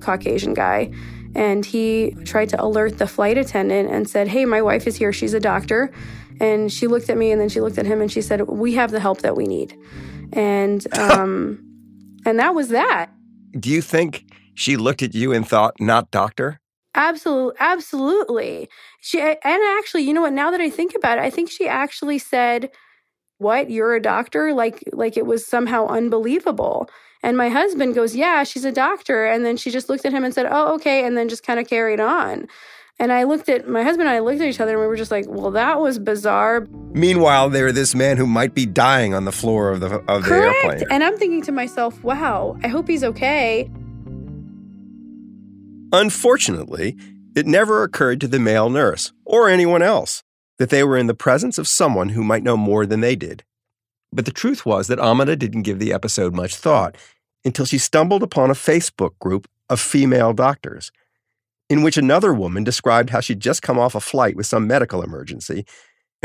Caucasian 0.01 0.53
guy. 0.53 0.91
And 1.35 1.65
he 1.65 2.15
tried 2.25 2.49
to 2.49 2.61
alert 2.61 2.97
the 2.97 3.07
flight 3.07 3.37
attendant 3.37 3.89
and 3.89 4.09
said, 4.09 4.29
Hey, 4.29 4.45
my 4.45 4.61
wife 4.61 4.87
is 4.87 4.95
here. 4.95 5.11
She's 5.13 5.33
a 5.33 5.39
doctor. 5.39 5.91
And 6.39 6.71
she 6.71 6.87
looked 6.87 7.09
at 7.09 7.17
me 7.17 7.31
and 7.31 7.39
then 7.39 7.49
she 7.49 7.61
looked 7.61 7.77
at 7.77 7.85
him 7.85 8.01
and 8.01 8.11
she 8.11 8.21
said, 8.21 8.41
We 8.41 8.73
have 8.73 8.91
the 8.91 8.99
help 8.99 9.21
that 9.21 9.35
we 9.35 9.45
need. 9.45 9.77
And 10.33 10.85
um 10.97 11.61
and 12.25 12.39
that 12.39 12.55
was 12.55 12.69
that. 12.69 13.11
Do 13.59 13.69
you 13.69 13.81
think 13.81 14.25
she 14.55 14.77
looked 14.77 15.03
at 15.03 15.13
you 15.13 15.31
and 15.31 15.47
thought, 15.47 15.75
not 15.79 16.11
doctor? 16.11 16.59
Absolutely 16.95 17.55
absolutely. 17.59 18.69
She 19.01 19.21
and 19.21 19.37
actually, 19.43 20.03
you 20.03 20.13
know 20.13 20.21
what, 20.21 20.33
now 20.33 20.51
that 20.51 20.61
I 20.61 20.69
think 20.69 20.93
about 20.95 21.17
it, 21.17 21.21
I 21.21 21.29
think 21.29 21.49
she 21.49 21.67
actually 21.67 22.19
said, 22.19 22.71
What, 23.37 23.69
you're 23.69 23.95
a 23.95 24.01
doctor? 24.01 24.53
Like 24.53 24.83
like 24.93 25.17
it 25.17 25.25
was 25.25 25.45
somehow 25.45 25.87
unbelievable. 25.87 26.89
And 27.23 27.37
my 27.37 27.49
husband 27.49 27.95
goes, 27.95 28.15
Yeah, 28.15 28.43
she's 28.43 28.65
a 28.65 28.71
doctor. 28.71 29.25
And 29.25 29.43
then 29.43 29.57
she 29.57 29.71
just 29.71 29.89
looked 29.89 30.05
at 30.05 30.13
him 30.13 30.23
and 30.23 30.33
said, 30.33 30.47
Oh, 30.49 30.75
okay, 30.75 31.05
and 31.05 31.17
then 31.17 31.27
just 31.27 31.43
kind 31.43 31.59
of 31.59 31.67
carried 31.67 31.99
on. 31.99 32.47
And 32.97 33.11
I 33.11 33.23
looked 33.23 33.49
at 33.49 33.67
my 33.67 33.83
husband 33.83 34.07
and 34.07 34.15
I 34.15 34.19
looked 34.19 34.39
at 34.39 34.47
each 34.47 34.61
other 34.61 34.71
and 34.71 34.81
we 34.81 34.87
were 34.87 34.95
just 34.95 35.11
like, 35.11 35.25
well, 35.27 35.51
that 35.51 35.81
was 35.81 35.99
bizarre. 35.99 36.65
Meanwhile, 36.93 37.49
there 37.49 37.71
this 37.73 37.93
man 37.93 38.15
who 38.15 38.25
might 38.25 38.53
be 38.53 38.65
dying 38.65 39.13
on 39.13 39.25
the 39.25 39.33
floor 39.33 39.71
of 39.71 39.81
the 39.81 39.95
of 40.07 40.23
the 40.23 40.29
Correct. 40.29 40.65
airplane. 40.65 40.87
And 40.89 41.03
I'm 41.03 41.17
thinking 41.17 41.41
to 41.43 41.51
myself, 41.51 42.01
wow, 42.03 42.57
I 42.63 42.69
hope 42.69 42.87
he's 42.87 43.03
okay. 43.03 43.69
Unfortunately, 45.91 46.95
it 47.35 47.45
never 47.45 47.83
occurred 47.83 48.21
to 48.21 48.27
the 48.29 48.39
male 48.39 48.69
nurse 48.69 49.11
or 49.25 49.49
anyone 49.49 49.81
else 49.81 50.23
that 50.57 50.69
they 50.69 50.83
were 50.83 50.97
in 50.97 51.07
the 51.07 51.13
presence 51.13 51.57
of 51.57 51.67
someone 51.67 52.09
who 52.09 52.23
might 52.23 52.43
know 52.43 52.55
more 52.55 52.85
than 52.85 53.01
they 53.01 53.15
did. 53.15 53.43
But 54.13 54.25
the 54.25 54.31
truth 54.31 54.65
was 54.65 54.87
that 54.87 54.99
Amina 54.99 55.35
didn't 55.35 55.63
give 55.63 55.79
the 55.79 55.91
episode 55.91 56.33
much 56.33 56.55
thought 56.55 56.95
until 57.43 57.65
she 57.65 57.77
stumbled 57.77 58.23
upon 58.23 58.49
a 58.49 58.53
Facebook 58.53 59.19
group 59.19 59.49
of 59.69 59.81
female 59.81 60.31
doctors, 60.31 60.91
in 61.69 61.83
which 61.83 61.97
another 61.97 62.33
woman 62.33 62.63
described 62.63 63.09
how 63.09 63.19
she'd 63.19 63.39
just 63.39 63.61
come 63.61 63.79
off 63.79 63.95
a 63.95 63.99
flight 63.99 64.35
with 64.35 64.45
some 64.45 64.67
medical 64.67 65.01
emergency 65.01 65.65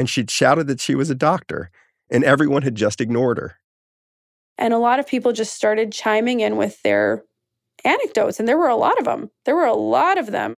and 0.01 0.09
she'd 0.09 0.31
shouted 0.31 0.67
that 0.67 0.81
she 0.81 0.95
was 0.95 1.11
a 1.11 1.15
doctor, 1.15 1.71
and 2.11 2.25
everyone 2.25 2.63
had 2.63 2.75
just 2.75 3.03
ignored 3.03 3.37
her. 3.37 3.59
And 4.57 4.73
a 4.73 4.79
lot 4.79 4.99
of 4.99 5.07
people 5.07 5.33
just 5.33 5.53
started 5.55 5.93
chiming 5.93 6.41
in 6.41 6.57
with 6.57 6.81
their 6.83 7.23
anecdotes, 7.85 8.39
and 8.39 8.49
there 8.49 8.57
were 8.57 8.69
a 8.69 8.77
lot 8.77 8.99
of 8.99 9.05
them. 9.05 9.31
There 9.45 9.55
were 9.55 9.67
a 9.67 9.75
lot 9.75 10.17
of 10.17 10.29
them. 10.31 10.55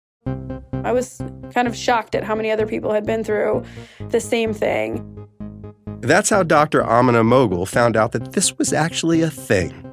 I 0.83 0.91
was 0.91 1.19
kind 1.53 1.67
of 1.67 1.75
shocked 1.75 2.13
at 2.13 2.23
how 2.23 2.35
many 2.35 2.51
other 2.51 2.67
people 2.67 2.93
had 2.93 3.05
been 3.05 3.23
through 3.23 3.63
the 4.09 4.19
same 4.19 4.53
thing. 4.53 5.07
That's 6.01 6.29
how 6.29 6.43
Dr. 6.43 6.83
Amina 6.83 7.23
Mogul 7.23 7.65
found 7.65 7.97
out 7.97 8.11
that 8.11 8.33
this 8.33 8.57
was 8.57 8.73
actually 8.73 9.21
a 9.21 9.29
thing 9.29 9.87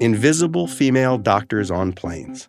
invisible 0.00 0.68
female 0.68 1.18
doctors 1.18 1.72
on 1.72 1.92
planes. 1.92 2.48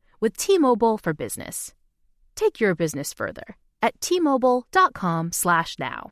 with 0.21 0.37
T-Mobile 0.37 0.97
for 0.97 1.13
Business. 1.13 1.73
Take 2.35 2.59
your 2.61 2.75
business 2.75 3.11
further 3.13 3.57
at 3.81 3.99
T-Mobile.com 3.99 5.31
slash 5.31 5.77
now. 5.79 6.11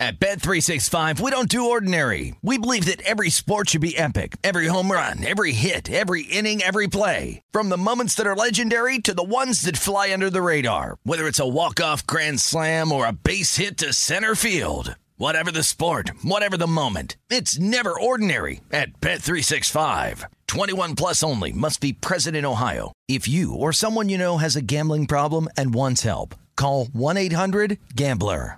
At 0.00 0.18
Bet365, 0.18 1.20
we 1.20 1.30
don't 1.30 1.46
do 1.50 1.68
ordinary. 1.68 2.34
We 2.40 2.56
believe 2.56 2.86
that 2.86 3.02
every 3.02 3.28
sport 3.28 3.68
should 3.68 3.82
be 3.82 3.98
epic. 3.98 4.38
Every 4.42 4.66
home 4.66 4.90
run, 4.90 5.22
every 5.22 5.52
hit, 5.52 5.90
every 5.90 6.22
inning, 6.22 6.62
every 6.62 6.86
play. 6.86 7.42
From 7.52 7.68
the 7.68 7.76
moments 7.76 8.14
that 8.14 8.26
are 8.26 8.34
legendary 8.34 8.98
to 9.00 9.12
the 9.12 9.22
ones 9.22 9.60
that 9.62 9.76
fly 9.76 10.10
under 10.10 10.30
the 10.30 10.40
radar. 10.40 10.96
Whether 11.02 11.26
it's 11.26 11.38
a 11.38 11.46
walk-off 11.46 12.06
grand 12.06 12.40
slam 12.40 12.92
or 12.92 13.06
a 13.06 13.12
base 13.12 13.56
hit 13.56 13.76
to 13.76 13.92
center 13.92 14.34
field. 14.34 14.96
Whatever 15.20 15.52
the 15.52 15.62
sport, 15.62 16.12
whatever 16.22 16.56
the 16.56 16.66
moment. 16.66 17.18
It's 17.28 17.58
never 17.58 17.92
ordinary 17.92 18.62
at 18.72 19.02
Bet365. 19.02 20.24
21 20.46 20.94
plus 20.94 21.22
only 21.22 21.52
must 21.52 21.82
be 21.82 21.92
present 21.92 22.34
in 22.34 22.46
Ohio. 22.46 22.92
If 23.06 23.28
you 23.28 23.54
or 23.54 23.70
someone 23.74 24.08
you 24.08 24.16
know 24.16 24.38
has 24.38 24.56
a 24.56 24.62
gambling 24.62 25.04
problem 25.04 25.50
and 25.58 25.74
wants 25.74 26.04
help, 26.04 26.34
call 26.56 26.86
1-800-GAMBLER. 26.86 28.56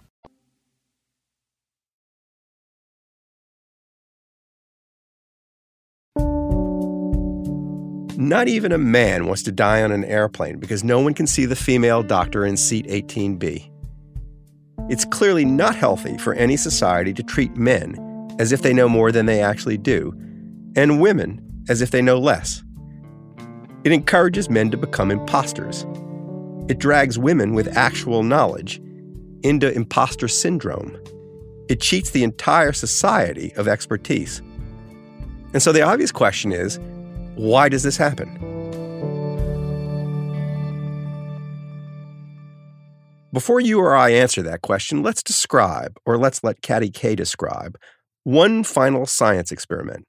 Not 8.16 8.46
even 8.46 8.70
a 8.70 8.78
man 8.78 9.26
wants 9.26 9.42
to 9.42 9.50
die 9.50 9.82
on 9.82 9.90
an 9.90 10.04
airplane 10.04 10.60
because 10.60 10.84
no 10.84 11.00
one 11.00 11.14
can 11.14 11.26
see 11.26 11.44
the 11.44 11.56
female 11.56 12.04
doctor 12.04 12.46
in 12.46 12.56
seat 12.56 12.86
18B. 12.86 13.71
It's 14.88 15.04
clearly 15.04 15.44
not 15.44 15.76
healthy 15.76 16.18
for 16.18 16.34
any 16.34 16.56
society 16.56 17.12
to 17.14 17.22
treat 17.22 17.56
men 17.56 17.96
as 18.38 18.52
if 18.52 18.62
they 18.62 18.72
know 18.72 18.88
more 18.88 19.12
than 19.12 19.26
they 19.26 19.42
actually 19.42 19.78
do, 19.78 20.12
and 20.76 21.00
women 21.00 21.40
as 21.68 21.80
if 21.82 21.90
they 21.90 22.02
know 22.02 22.18
less. 22.18 22.62
It 23.84 23.92
encourages 23.92 24.48
men 24.48 24.70
to 24.70 24.76
become 24.76 25.10
imposters. 25.10 25.86
It 26.68 26.78
drags 26.78 27.18
women 27.18 27.54
with 27.54 27.76
actual 27.76 28.22
knowledge 28.22 28.80
into 29.42 29.72
imposter 29.72 30.28
syndrome. 30.28 30.96
It 31.68 31.80
cheats 31.80 32.10
the 32.10 32.24
entire 32.24 32.72
society 32.72 33.52
of 33.56 33.68
expertise. 33.68 34.40
And 35.52 35.62
so 35.62 35.72
the 35.72 35.82
obvious 35.82 36.12
question 36.12 36.52
is 36.52 36.78
why 37.34 37.68
does 37.68 37.82
this 37.82 37.96
happen? 37.96 38.51
Before 43.32 43.60
you 43.60 43.80
or 43.80 43.96
I 43.96 44.10
answer 44.10 44.42
that 44.42 44.60
question, 44.60 45.02
let's 45.02 45.22
describe, 45.22 45.96
or 46.04 46.18
let's 46.18 46.44
let 46.44 46.60
Katty 46.60 46.90
Kay 46.90 47.14
describe, 47.14 47.78
one 48.24 48.62
final 48.62 49.06
science 49.06 49.50
experiment 49.50 50.06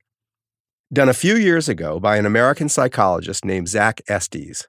done 0.92 1.10
a 1.10 1.14
few 1.14 1.36
years 1.36 1.70
ago 1.70 2.00
by 2.00 2.18
an 2.18 2.26
American 2.26 2.68
psychologist 2.70 3.46
named 3.46 3.70
Zach 3.70 4.02
Estes. 4.08 4.68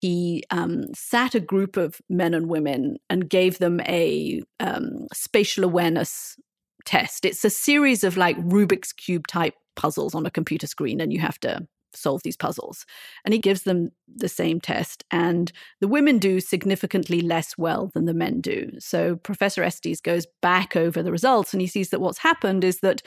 He 0.00 0.44
um, 0.50 0.84
sat 0.94 1.34
a 1.34 1.40
group 1.40 1.76
of 1.76 2.00
men 2.08 2.34
and 2.34 2.48
women 2.48 2.96
and 3.08 3.28
gave 3.28 3.58
them 3.58 3.80
a 3.82 4.42
um, 4.58 5.06
spatial 5.12 5.64
awareness 5.64 6.36
test. 6.84 7.24
It's 7.24 7.44
a 7.44 7.50
series 7.50 8.02
of 8.02 8.16
like 8.16 8.36
Rubik's 8.38 8.92
Cube 8.92 9.26
type 9.26 9.54
puzzles 9.74 10.14
on 10.14 10.26
a 10.26 10.30
computer 10.30 10.66
screen, 10.66 11.00
and 11.00 11.12
you 11.12 11.20
have 11.20 11.38
to 11.40 11.66
solve 11.96 12.22
these 12.22 12.36
puzzles. 12.36 12.86
And 13.24 13.32
he 13.32 13.40
gives 13.40 13.62
them 13.62 13.90
the 14.06 14.28
same 14.28 14.60
test, 14.60 15.04
and 15.10 15.52
the 15.80 15.88
women 15.88 16.18
do 16.18 16.40
significantly 16.40 17.20
less 17.20 17.56
well 17.58 17.90
than 17.94 18.04
the 18.04 18.14
men 18.14 18.40
do. 18.40 18.70
So 18.78 19.16
Professor 19.16 19.62
Estes 19.62 20.00
goes 20.00 20.26
back 20.42 20.76
over 20.76 21.02
the 21.02 21.12
results, 21.12 21.52
and 21.52 21.60
he 21.60 21.66
sees 21.66 21.90
that 21.90 22.00
what's 22.00 22.18
happened 22.18 22.64
is 22.64 22.80
that 22.80 23.02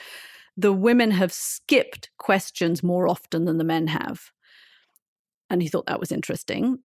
the 0.56 0.72
women 0.72 1.10
have 1.12 1.32
skipped 1.32 2.10
questions 2.18 2.82
more 2.82 3.08
often 3.08 3.44
than 3.44 3.58
the 3.58 3.64
men 3.64 3.86
have. 3.86 4.30
And 5.48 5.62
he 5.62 5.68
thought 5.68 5.86
that 5.86 6.00
was 6.00 6.12
interesting. 6.12 6.78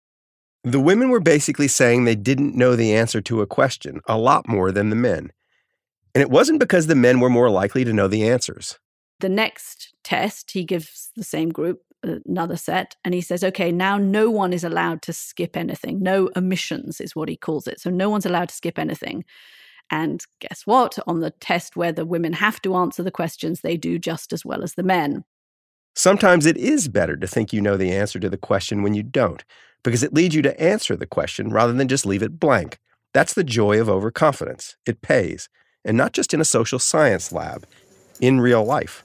The 0.65 0.81
women 0.81 1.09
were 1.09 1.21
basically 1.21 1.69
saying 1.69 2.05
they 2.05 2.15
didn't 2.15 2.55
know 2.55 2.77
the 2.77 2.95
answer 2.95 3.21
to 3.23 3.41
a 3.41 3.47
question 3.47 4.01
a 4.07 4.17
lot 4.17 4.49
more 4.49 4.71
than 4.71 4.91
the 4.91 4.97
men. 4.97 5.33
And 6.15 6.23
it 6.23 6.31
wasn't 6.31 6.61
because 6.61 6.87
the 6.87 6.95
men 6.95 7.21
were 7.21 7.31
more 7.31 7.51
likely 7.51 7.85
to 7.85 7.93
know 7.93 8.07
the 8.07 8.29
answers. 8.29 8.79
The 9.21 9.29
next 9.29 9.95
test, 10.05 10.51
he 10.53 10.65
gives 10.65 11.11
the 11.17 11.25
same 11.25 11.49
group 11.49 11.81
another 12.03 12.57
set 12.57 12.97
and 13.05 13.15
he 13.15 13.21
says, 13.21 13.45
okay, 13.45 13.73
now 13.73 13.99
no 13.99 14.31
one 14.31 14.53
is 14.53 14.65
allowed 14.65 15.03
to 15.03 15.13
skip 15.13 15.57
anything. 15.57 16.03
No 16.03 16.31
omissions 16.37 17.01
is 17.01 17.17
what 17.17 17.29
he 17.29 17.37
calls 17.37 17.67
it. 17.67 17.81
So 17.81 17.91
no 17.91 18.11
one's 18.11 18.27
allowed 18.27 18.49
to 18.49 18.55
skip 18.55 18.79
anything. 18.79 19.25
And 19.91 20.25
guess 20.41 20.63
what? 20.67 20.99
On 21.07 21.21
the 21.21 21.31
test 21.31 21.77
where 21.77 21.93
the 21.93 22.07
women 22.07 22.33
have 22.35 22.63
to 22.63 22.75
answer 22.75 23.03
the 23.03 23.11
questions, 23.11 23.61
they 23.61 23.77
do 23.77 23.99
just 23.99 24.33
as 24.33 24.45
well 24.45 24.63
as 24.63 24.75
the 24.75 24.83
men. 24.83 25.25
Sometimes 25.95 26.47
it 26.47 26.57
is 26.57 26.89
better 26.89 27.17
to 27.17 27.27
think 27.27 27.53
you 27.53 27.61
know 27.61 27.77
the 27.77 27.93
answer 27.93 28.19
to 28.19 28.31
the 28.31 28.39
question 28.39 28.83
when 28.83 28.95
you 28.95 29.03
don't, 29.03 29.45
because 29.83 30.03
it 30.03 30.15
leads 30.15 30.35
you 30.35 30.41
to 30.43 30.59
answer 30.61 30.97
the 30.97 31.07
question 31.07 31.51
rather 31.51 31.75
than 31.75 31.89
just 31.89 32.07
leave 32.07 32.23
it 32.23 32.41
blank. 32.41 32.79
That's 33.13 33.35
the 33.35 33.45
joy 33.45 33.79
of 33.79 33.91
overconfidence. 33.91 34.77
It 34.87 35.03
pays, 35.03 35.51
and 35.85 35.99
not 35.99 36.13
just 36.13 36.33
in 36.33 36.41
a 36.41 36.47
social 36.47 36.79
science 36.79 37.31
lab, 37.31 37.67
in 38.23 38.41
real 38.41 38.65
life. 38.65 39.05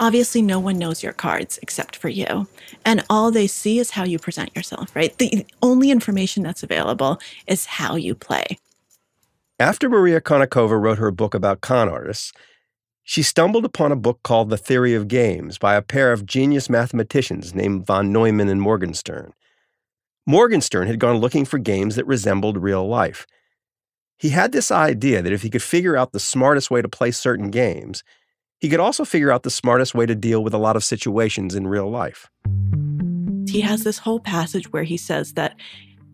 Obviously, 0.00 0.40
no 0.40 0.58
one 0.58 0.78
knows 0.78 1.02
your 1.02 1.12
cards 1.12 1.58
except 1.62 1.94
for 1.94 2.08
you. 2.08 2.48
And 2.86 3.04
all 3.10 3.30
they 3.30 3.46
see 3.46 3.78
is 3.78 3.90
how 3.90 4.04
you 4.04 4.18
present 4.18 4.56
yourself, 4.56 4.96
right? 4.96 5.16
The 5.18 5.46
only 5.62 5.90
information 5.90 6.42
that's 6.42 6.62
available 6.62 7.20
is 7.46 7.66
how 7.66 7.96
you 7.96 8.14
play. 8.14 8.58
After 9.58 9.90
Maria 9.90 10.22
Konnikova 10.22 10.80
wrote 10.80 10.96
her 10.96 11.10
book 11.10 11.34
about 11.34 11.60
con 11.60 11.90
artists, 11.90 12.32
she 13.04 13.22
stumbled 13.22 13.66
upon 13.66 13.92
a 13.92 13.96
book 13.96 14.20
called 14.22 14.48
The 14.48 14.56
Theory 14.56 14.94
of 14.94 15.06
Games 15.06 15.58
by 15.58 15.74
a 15.74 15.82
pair 15.82 16.12
of 16.12 16.24
genius 16.24 16.70
mathematicians 16.70 17.54
named 17.54 17.84
von 17.84 18.10
Neumann 18.10 18.48
and 18.48 18.62
Morgenstern. 18.62 19.34
Morgenstern 20.26 20.86
had 20.86 20.98
gone 20.98 21.16
looking 21.16 21.44
for 21.44 21.58
games 21.58 21.96
that 21.96 22.06
resembled 22.06 22.56
real 22.56 22.88
life. 22.88 23.26
He 24.16 24.30
had 24.30 24.52
this 24.52 24.70
idea 24.70 25.20
that 25.20 25.32
if 25.32 25.42
he 25.42 25.50
could 25.50 25.62
figure 25.62 25.96
out 25.96 26.12
the 26.12 26.20
smartest 26.20 26.70
way 26.70 26.80
to 26.80 26.88
play 26.88 27.10
certain 27.10 27.50
games, 27.50 28.02
he 28.60 28.68
could 28.68 28.80
also 28.80 29.04
figure 29.04 29.32
out 29.32 29.42
the 29.42 29.50
smartest 29.50 29.94
way 29.94 30.06
to 30.06 30.14
deal 30.14 30.42
with 30.42 30.54
a 30.54 30.58
lot 30.58 30.76
of 30.76 30.84
situations 30.84 31.54
in 31.54 31.66
real 31.66 31.90
life. 31.90 32.30
He 33.48 33.60
has 33.62 33.84
this 33.84 33.98
whole 33.98 34.20
passage 34.20 34.70
where 34.72 34.84
he 34.84 34.96
says 34.96 35.32
that 35.32 35.56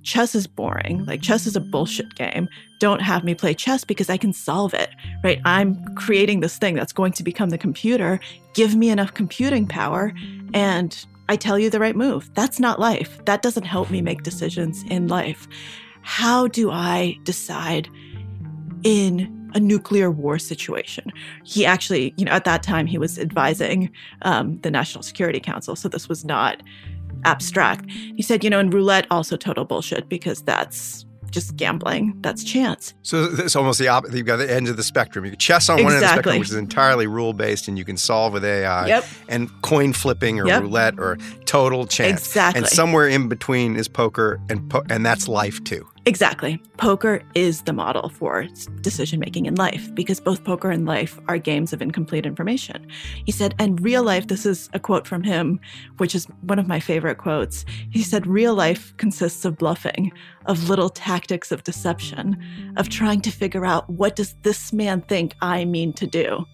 chess 0.05 0.35
is 0.35 0.47
boring. 0.47 1.05
Like, 1.05 1.21
chess 1.21 1.47
is 1.47 1.57
a 1.57 1.61
bullshit 1.61 2.15
game. 2.15 2.49
Don't 2.79 3.03
have 3.03 3.25
me 3.25 3.35
play 3.35 3.53
chess 3.53 3.85
because 3.85 4.09
I 4.09 4.17
can 4.17 4.33
solve 4.33 4.73
it, 4.73 4.91
right? 5.25 5.41
I'm 5.45 5.85
creating 5.97 6.41
this 6.41 6.57
thing 6.57 6.77
that's 6.77 6.93
going 6.93 7.13
to 7.13 7.25
become 7.25 7.51
the 7.51 7.59
computer. 7.59 8.21
Give 8.55 8.77
me 8.77 8.89
enough 8.91 9.13
computing 9.13 9.67
power, 9.67 10.15
and 10.55 11.05
I 11.29 11.37
tell 11.37 11.59
you 11.59 11.69
the 11.69 11.81
right 11.81 11.97
move. 11.97 12.31
That's 12.35 12.61
not 12.61 12.79
life. 12.79 13.23
That 13.25 13.43
doesn't 13.43 13.65
help 13.65 13.91
me 13.91 14.01
make 14.01 14.23
decisions 14.23 14.85
in 14.89 15.09
life. 15.09 15.49
How 16.03 16.47
do 16.47 16.71
I 16.71 17.19
decide 17.25 17.89
in 18.85 19.46
a 19.57 19.61
nuclear 19.61 20.11
war 20.11 20.39
situation. 20.39 21.11
He 21.45 21.65
actually, 21.65 22.13
you 22.19 22.27
know, 22.27 22.33
at 22.33 22.45
that 22.45 22.63
time 22.63 22.87
he 22.87 22.99
was 22.99 23.19
advising 23.19 23.91
um, 24.23 24.61
the 24.61 24.71
National 24.71 25.03
Security 25.03 25.41
Council, 25.41 25.75
so 25.75 25.89
this 25.89 26.09
was 26.09 26.25
not 26.25 26.63
abstract. 27.25 27.91
He 27.91 28.23
said, 28.23 28.45
you 28.45 28.51
know, 28.51 28.61
in 28.61 28.69
roulette, 28.69 29.07
also 29.11 29.37
total 29.37 29.65
bullshit 29.65 30.11
because 30.11 30.43
that's 30.43 31.07
just 31.31 31.57
gambling. 31.57 32.15
That's 32.21 32.45
chance. 32.45 32.95
So 33.03 33.29
it's 33.33 33.57
almost 33.57 33.79
the 33.79 33.89
opposite. 33.89 34.15
You've 34.15 34.27
got 34.27 34.37
the 34.37 34.51
ends 34.53 34.69
of 34.69 34.77
the 34.77 34.83
spectrum. 34.83 35.25
You 35.25 35.33
can 35.33 35.41
chess 35.41 35.71
on 35.71 35.79
exactly. 35.79 35.85
one 35.85 35.95
end 35.95 36.05
of 36.05 36.09
the 36.09 36.15
spectrum, 36.15 36.39
which 36.39 36.49
is 36.51 36.55
entirely 36.55 37.07
rule 37.07 37.33
based, 37.33 37.67
and 37.67 37.79
you 37.79 37.85
can 37.85 37.97
solve 37.97 38.35
with 38.35 38.45
AI. 38.45 38.87
Yep. 38.87 39.05
And 39.29 39.63
coin 39.63 39.95
flipping 39.95 40.39
or 40.39 40.47
yep. 40.47 40.63
roulette 40.63 40.99
or 40.99 41.17
total 41.47 41.87
chance. 41.87 42.21
Exactly. 42.21 42.59
And 42.61 42.69
somewhere 42.69 43.09
in 43.09 43.29
between 43.29 43.77
is 43.77 43.89
poker, 43.89 44.39
and 44.51 44.71
po- 44.71 44.85
and 44.91 45.05
that's 45.05 45.29
life 45.29 45.65
too. 45.65 45.87
Exactly. 46.07 46.63
Poker 46.77 47.21
is 47.35 47.63
the 47.63 47.73
model 47.73 48.09
for 48.09 48.47
decision 48.81 49.19
making 49.19 49.47
in 49.47 49.57
life 49.57 49.93
because 49.93 50.21
both 50.21 50.45
poker 50.45 50.71
and 50.71 50.87
life 50.87 51.19
are 51.27 51.37
games 51.37 51.73
of 51.73 51.83
incomplete 51.83 52.25
information. 52.25 52.87
He 53.25 53.33
said, 53.33 53.57
and 53.59 53.81
real 53.81 54.05
life, 54.05 54.29
this 54.29 54.47
is 54.47 54.71
a 54.73 54.79
quote 54.79 55.09
from 55.09 55.25
him, 55.25 55.59
which 55.97 56.15
is 56.15 56.27
one 56.43 56.61
of 56.61 56.69
my 56.69 56.79
favorite 56.79 57.19
quotes. 57.19 57.65
He 57.91 58.05
said, 58.05 58.25
real 58.25 58.55
life 58.55 58.97
consists 58.99 59.45
of 59.45 59.59
bluffing, 59.59 60.13
of 60.47 60.69
little 60.69 60.91
tactics 60.91 61.51
of 61.51 61.65
deception, 61.65 62.41
of 62.77 62.89
trying 62.89 63.21
to 63.23 63.33
figure 63.33 63.67
out 63.67 63.91
what 63.91 64.15
does 64.15 64.37
this 64.43 64.73
man 64.73 65.01
think 65.01 65.35
I 65.43 65.65
mean 65.65 65.93
to 65.95 66.07
do. 66.07 66.45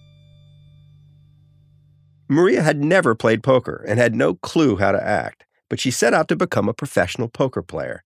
Maria 2.27 2.63
had 2.63 2.83
never 2.83 3.13
played 3.13 3.43
poker 3.43 3.85
and 3.87 3.99
had 3.99 4.15
no 4.15 4.33
clue 4.33 4.77
how 4.77 4.91
to 4.91 5.07
act, 5.07 5.45
but 5.69 5.79
she 5.79 5.91
set 5.91 6.11
out 6.11 6.27
to 6.29 6.35
become 6.35 6.67
a 6.67 6.73
professional 6.73 7.27
poker 7.27 7.61
player. 7.61 8.03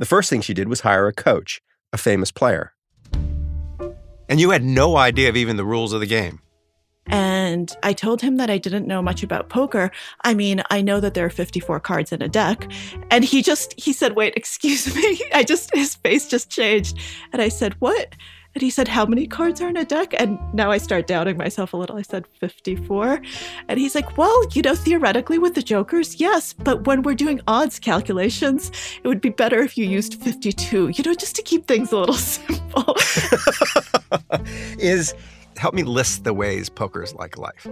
The 0.00 0.06
first 0.06 0.30
thing 0.30 0.40
she 0.40 0.54
did 0.54 0.66
was 0.66 0.80
hire 0.80 1.08
a 1.08 1.12
coach, 1.12 1.60
a 1.92 1.98
famous 1.98 2.32
player. 2.32 2.72
And 4.30 4.40
you 4.40 4.48
had 4.48 4.64
no 4.64 4.96
idea 4.96 5.28
of 5.28 5.36
even 5.36 5.58
the 5.58 5.64
rules 5.64 5.92
of 5.92 6.00
the 6.00 6.06
game. 6.06 6.40
And 7.08 7.76
I 7.82 7.92
told 7.92 8.22
him 8.22 8.38
that 8.38 8.48
I 8.48 8.56
didn't 8.56 8.86
know 8.86 9.02
much 9.02 9.22
about 9.22 9.50
poker. 9.50 9.90
I 10.24 10.32
mean, 10.32 10.62
I 10.70 10.80
know 10.80 11.00
that 11.00 11.12
there 11.12 11.26
are 11.26 11.30
54 11.30 11.80
cards 11.80 12.12
in 12.12 12.22
a 12.22 12.28
deck. 12.28 12.72
And 13.10 13.24
he 13.24 13.42
just, 13.42 13.78
he 13.78 13.92
said, 13.92 14.16
wait, 14.16 14.32
excuse 14.36 14.94
me. 14.94 15.20
I 15.34 15.44
just, 15.44 15.70
his 15.74 15.96
face 15.96 16.26
just 16.26 16.48
changed. 16.48 16.96
And 17.34 17.42
I 17.42 17.50
said, 17.50 17.74
what? 17.80 18.16
And 18.54 18.62
he 18.62 18.70
said, 18.70 18.88
How 18.88 19.06
many 19.06 19.26
cards 19.26 19.60
are 19.60 19.68
in 19.68 19.76
a 19.76 19.84
deck? 19.84 20.14
And 20.18 20.38
now 20.52 20.70
I 20.70 20.78
start 20.78 21.06
doubting 21.06 21.36
myself 21.36 21.72
a 21.72 21.76
little. 21.76 21.96
I 21.96 22.02
said, 22.02 22.26
54. 22.40 23.20
And 23.68 23.78
he's 23.78 23.94
like, 23.94 24.16
Well, 24.16 24.44
you 24.52 24.62
know, 24.62 24.74
theoretically 24.74 25.38
with 25.38 25.54
the 25.54 25.62
Jokers, 25.62 26.20
yes. 26.20 26.52
But 26.52 26.86
when 26.86 27.02
we're 27.02 27.14
doing 27.14 27.40
odds 27.46 27.78
calculations, 27.78 28.72
it 29.02 29.08
would 29.08 29.20
be 29.20 29.30
better 29.30 29.60
if 29.60 29.78
you 29.78 29.86
used 29.86 30.14
52, 30.14 30.88
you 30.88 31.04
know, 31.04 31.14
just 31.14 31.36
to 31.36 31.42
keep 31.42 31.66
things 31.66 31.92
a 31.92 31.98
little 31.98 32.14
simple. 32.16 32.96
is 34.78 35.14
help 35.56 35.74
me 35.74 35.82
list 35.82 36.24
the 36.24 36.32
ways 36.32 36.68
poker 36.68 37.02
is 37.02 37.14
like 37.14 37.38
life. 37.38 37.66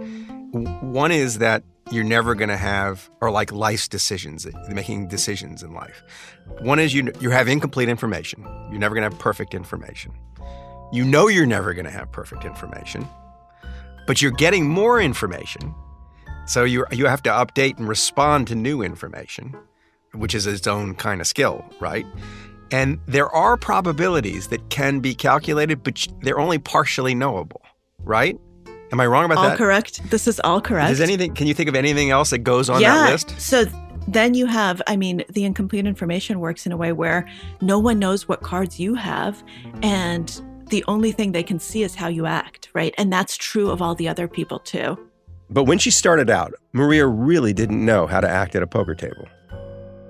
One 0.51 1.11
is 1.11 1.39
that 1.39 1.63
you're 1.91 2.03
never 2.03 2.35
going 2.35 2.49
to 2.49 2.57
have, 2.57 3.09
or 3.19 3.31
like 3.31 3.51
life's 3.51 3.87
decisions, 3.87 4.47
making 4.69 5.07
decisions 5.07 5.63
in 5.63 5.73
life. 5.73 6.03
One 6.61 6.79
is 6.79 6.93
you 6.93 7.11
you 7.19 7.31
have 7.31 7.47
incomplete 7.47 7.89
information. 7.89 8.43
You're 8.69 8.79
never 8.79 8.95
going 8.95 9.09
to 9.09 9.13
have 9.13 9.19
perfect 9.19 9.53
information. 9.53 10.11
You 10.91 11.05
know 11.05 11.27
you're 11.27 11.45
never 11.45 11.73
going 11.73 11.85
to 11.85 11.91
have 11.91 12.11
perfect 12.11 12.45
information, 12.45 13.07
but 14.07 14.21
you're 14.21 14.31
getting 14.31 14.67
more 14.67 14.99
information. 14.99 15.73
So 16.47 16.63
you 16.63 16.85
you 16.91 17.05
have 17.05 17.21
to 17.23 17.29
update 17.29 17.77
and 17.77 17.87
respond 17.87 18.47
to 18.47 18.55
new 18.55 18.81
information, 18.81 19.55
which 20.13 20.33
is 20.33 20.47
its 20.47 20.65
own 20.65 20.95
kind 20.95 21.21
of 21.21 21.27
skill, 21.27 21.63
right? 21.79 22.05
And 22.71 22.99
there 23.07 23.29
are 23.29 23.57
probabilities 23.57 24.47
that 24.47 24.69
can 24.69 24.99
be 24.99 25.15
calculated, 25.15 25.83
but 25.83 26.07
they're 26.21 26.39
only 26.39 26.59
partially 26.59 27.15
knowable, 27.15 27.61
right? 28.03 28.39
Am 28.91 28.99
I 28.99 29.05
wrong 29.05 29.25
about 29.25 29.37
all 29.37 29.43
that? 29.43 29.51
All 29.51 29.57
correct. 29.57 30.09
This 30.09 30.27
is 30.27 30.39
all 30.43 30.61
correct. 30.61 30.89
Does 30.89 31.01
anything? 31.01 31.35
Can 31.35 31.47
you 31.47 31.53
think 31.53 31.69
of 31.69 31.75
anything 31.75 32.09
else 32.09 32.31
that 32.31 32.39
goes 32.39 32.69
on 32.69 32.81
yeah, 32.81 32.95
that 32.95 33.11
list? 33.11 33.39
So 33.39 33.65
then 34.07 34.33
you 34.33 34.47
have, 34.47 34.81
I 34.87 34.97
mean, 34.97 35.23
the 35.29 35.45
incomplete 35.45 35.85
information 35.85 36.39
works 36.39 36.65
in 36.65 36.71
a 36.71 36.77
way 36.77 36.91
where 36.91 37.27
no 37.61 37.77
one 37.77 37.99
knows 37.99 38.27
what 38.27 38.41
cards 38.41 38.79
you 38.79 38.95
have, 38.95 39.43
and 39.83 40.41
the 40.69 40.83
only 40.87 41.11
thing 41.11 41.31
they 41.31 41.43
can 41.43 41.59
see 41.59 41.83
is 41.83 41.95
how 41.95 42.07
you 42.07 42.25
act, 42.25 42.69
right? 42.73 42.93
And 42.97 43.11
that's 43.11 43.37
true 43.37 43.69
of 43.69 43.81
all 43.81 43.95
the 43.95 44.07
other 44.07 44.27
people 44.27 44.59
too. 44.59 44.97
But 45.49 45.63
when 45.63 45.79
she 45.79 45.91
started 45.91 46.29
out, 46.29 46.53
Maria 46.73 47.07
really 47.07 47.53
didn't 47.53 47.83
know 47.83 48.05
how 48.05 48.21
to 48.21 48.29
act 48.29 48.55
at 48.55 48.61
a 48.61 48.67
poker 48.67 48.95
table. 48.95 49.27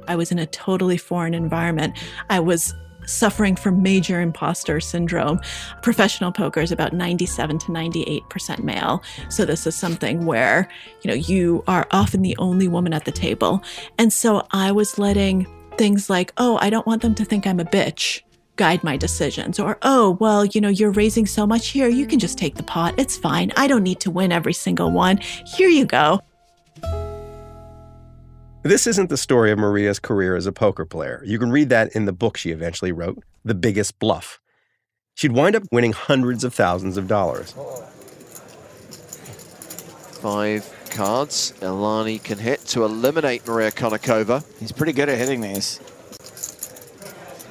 I 0.08 0.16
was 0.16 0.32
in 0.32 0.40
a 0.40 0.46
totally 0.46 0.98
foreign 0.98 1.34
environment. 1.34 1.98
I 2.30 2.40
was 2.40 2.74
suffering 3.06 3.56
from 3.56 3.82
major 3.82 4.22
imposter 4.22 4.80
syndrome. 4.80 5.40
Professional 5.82 6.32
poker 6.32 6.60
is 6.60 6.72
about 6.72 6.94
97 6.94 7.60
to 7.60 7.68
98% 7.68 8.64
male. 8.64 9.02
So 9.30 9.46
this 9.46 9.66
is 9.66 9.76
something 9.76 10.26
where, 10.26 10.68
you 11.02 11.10
know, 11.10 11.16
you 11.16 11.64
are 11.68 11.88
often 11.92 12.22
the 12.22 12.36
only 12.38 12.68
woman 12.68 12.94
at 12.94 13.06
the 13.06 13.12
table. 13.12 13.64
And 13.98 14.12
so 14.12 14.46
I 14.52 14.72
was 14.72 15.00
letting 15.00 15.48
things 15.78 16.10
like, 16.10 16.34
"Oh, 16.38 16.58
I 16.62 16.70
don't 16.70 16.86
want 16.86 17.02
them 17.02 17.16
to 17.16 17.26
think 17.26 17.48
I'm 17.48 17.60
a 17.60 17.66
bitch." 17.66 18.22
Guide 18.60 18.84
my 18.84 18.98
decisions. 18.98 19.58
Or, 19.58 19.78
oh, 19.84 20.18
well, 20.20 20.44
you 20.44 20.60
know, 20.60 20.68
you're 20.68 20.92
raising 20.92 21.26
so 21.26 21.48
much 21.48 21.70
here, 21.70 21.88
you 21.88 22.06
can 22.06 22.20
just 22.20 22.38
take 22.38 22.56
the 22.56 22.64
pot. 22.64 22.94
It's 22.98 23.16
fine. 23.16 23.54
I 23.56 23.68
don't 23.68 23.84
need 23.84 24.02
to 24.02 24.12
win 24.12 24.34
every 24.34 24.52
single 24.52 24.92
one. 24.92 25.18
Here 25.56 25.70
you 25.70 25.86
go. 25.86 26.20
This 28.64 28.86
isn't 28.86 29.10
the 29.10 29.16
story 29.16 29.52
of 29.52 29.58
Maria's 29.58 30.00
career 30.00 30.36
as 30.36 30.46
a 30.46 30.52
poker 30.52 30.86
player. 30.86 31.24
You 31.26 31.40
can 31.40 31.50
read 31.50 31.70
that 31.70 31.96
in 31.96 32.04
the 32.04 32.12
book 32.12 32.36
she 32.36 32.52
eventually 32.52 32.92
wrote, 32.92 33.24
The 33.46 33.56
Biggest 33.56 33.98
Bluff. 33.98 34.42
She'd 35.16 35.32
wind 35.32 35.56
up 35.56 35.64
winning 35.72 35.94
hundreds 35.94 36.44
of 36.44 36.54
thousands 36.54 36.98
of 36.98 37.08
dollars. 37.08 37.54
Five 40.22 40.70
cards. 40.92 41.54
Elani 41.62 42.22
can 42.22 42.38
hit 42.38 42.60
to 42.68 42.84
eliminate 42.84 43.48
Maria 43.48 43.72
Konnikova. 43.72 44.44
He's 44.60 44.74
pretty 44.74 44.92
good 44.92 45.08
at 45.08 45.18
hitting 45.18 45.40
these. 45.40 45.80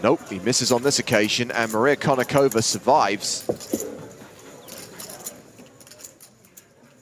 Nope, 0.02 0.20
he 0.28 0.38
misses 0.38 0.70
on 0.70 0.82
this 0.82 0.98
occasion, 0.98 1.50
and 1.50 1.72
Maria 1.72 1.96
Konnikova 1.96 2.62
survives. 2.62 3.42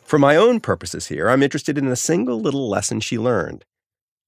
For 0.04 0.18
my 0.18 0.36
own 0.36 0.60
purposes 0.60 1.08
here, 1.08 1.28
I'm 1.28 1.42
interested 1.42 1.76
in 1.76 1.88
a 1.88 1.96
single 1.96 2.40
little 2.40 2.68
lesson 2.68 3.00
she 3.00 3.18
learned 3.18 3.64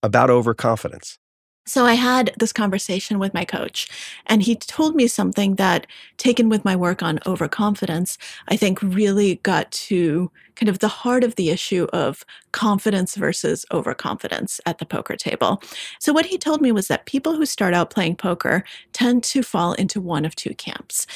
about 0.02 0.28
overconfidence. 0.28 1.18
So 1.66 1.84
I 1.84 1.94
had 1.94 2.32
this 2.38 2.52
conversation 2.52 3.18
with 3.18 3.34
my 3.34 3.44
coach, 3.44 3.88
and 4.26 4.42
he 4.42 4.56
told 4.56 4.96
me 4.96 5.06
something 5.06 5.56
that, 5.56 5.86
taken 6.16 6.48
with 6.48 6.64
my 6.64 6.74
work 6.74 7.02
on 7.02 7.20
overconfidence, 7.26 8.16
I 8.48 8.56
think 8.56 8.82
really 8.82 9.36
got 9.36 9.70
to 9.72 10.30
kind 10.58 10.68
of 10.68 10.80
the 10.80 10.88
heart 10.88 11.22
of 11.22 11.36
the 11.36 11.50
issue 11.50 11.86
of 11.92 12.24
confidence 12.52 13.14
versus 13.14 13.64
overconfidence 13.72 14.60
at 14.66 14.78
the 14.78 14.86
poker 14.86 15.16
table. 15.16 15.62
So 16.00 16.12
what 16.12 16.26
he 16.26 16.36
told 16.36 16.60
me 16.60 16.72
was 16.72 16.88
that 16.88 17.06
people 17.06 17.36
who 17.36 17.46
start 17.46 17.74
out 17.74 17.90
playing 17.90 18.16
poker 18.16 18.64
tend 18.92 19.22
to 19.24 19.42
fall 19.42 19.72
into 19.74 20.00
one 20.00 20.24
of 20.24 20.34
two 20.34 20.54
camps. 20.54 21.06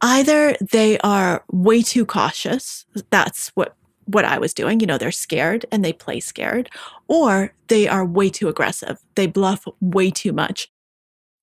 Either 0.00 0.56
they 0.60 0.98
are 0.98 1.44
way 1.50 1.82
too 1.82 2.06
cautious, 2.06 2.86
that's 3.10 3.48
what 3.48 3.76
what 4.06 4.24
I 4.24 4.38
was 4.38 4.52
doing. 4.52 4.80
You 4.80 4.86
know, 4.86 4.98
they're 4.98 5.12
scared 5.12 5.64
and 5.70 5.84
they 5.84 5.92
play 5.92 6.18
scared, 6.18 6.68
or 7.06 7.54
they 7.68 7.86
are 7.86 8.04
way 8.04 8.30
too 8.30 8.48
aggressive. 8.48 8.98
They 9.14 9.28
bluff 9.28 9.64
way 9.80 10.10
too 10.10 10.32
much. 10.32 10.70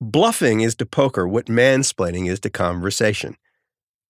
Bluffing 0.00 0.60
is 0.60 0.74
to 0.76 0.86
poker 0.86 1.26
what 1.26 1.46
mansplaining 1.46 2.28
is 2.28 2.40
to 2.40 2.50
conversation 2.50 3.36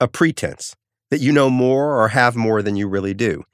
a 0.00 0.08
pretense 0.08 0.74
that 1.10 1.20
you 1.20 1.32
know 1.32 1.50
more 1.50 2.00
or 2.00 2.08
have 2.08 2.36
more 2.36 2.62
than 2.62 2.76
you 2.76 2.88
really 2.88 3.14
do. 3.14 3.44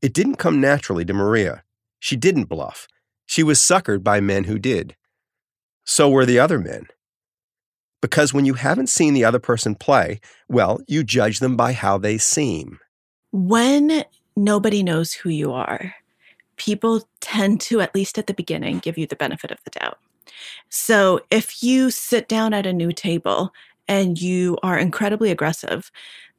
It 0.00 0.12
didn't 0.12 0.36
come 0.36 0.60
naturally 0.60 1.04
to 1.04 1.14
Maria. 1.14 1.62
She 1.98 2.16
didn't 2.16 2.44
bluff. 2.44 2.88
She 3.26 3.42
was 3.42 3.58
suckered 3.58 4.02
by 4.02 4.20
men 4.20 4.44
who 4.44 4.58
did. 4.58 4.96
So 5.84 6.08
were 6.10 6.26
the 6.26 6.38
other 6.38 6.58
men. 6.58 6.86
Because 8.00 8.34
when 8.34 8.44
you 8.44 8.54
haven't 8.54 8.88
seen 8.88 9.14
the 9.14 9.24
other 9.24 9.38
person 9.38 9.74
play, 9.74 10.20
well, 10.48 10.80
you 10.88 11.04
judge 11.04 11.38
them 11.38 11.56
by 11.56 11.72
how 11.72 11.98
they 11.98 12.18
seem. 12.18 12.80
When 13.30 14.04
nobody 14.36 14.82
knows 14.82 15.12
who 15.12 15.28
you 15.28 15.52
are. 15.52 15.94
People 16.56 17.08
tend 17.20 17.60
to, 17.62 17.80
at 17.80 17.94
least 17.94 18.18
at 18.18 18.26
the 18.26 18.34
beginning, 18.34 18.78
give 18.78 18.98
you 18.98 19.06
the 19.06 19.16
benefit 19.16 19.50
of 19.50 19.58
the 19.64 19.70
doubt. 19.70 19.98
So 20.68 21.20
if 21.30 21.62
you 21.62 21.90
sit 21.90 22.28
down 22.28 22.54
at 22.54 22.66
a 22.66 22.72
new 22.72 22.92
table 22.92 23.52
and 23.88 24.20
you 24.20 24.58
are 24.62 24.78
incredibly 24.78 25.30
aggressive, 25.30 25.90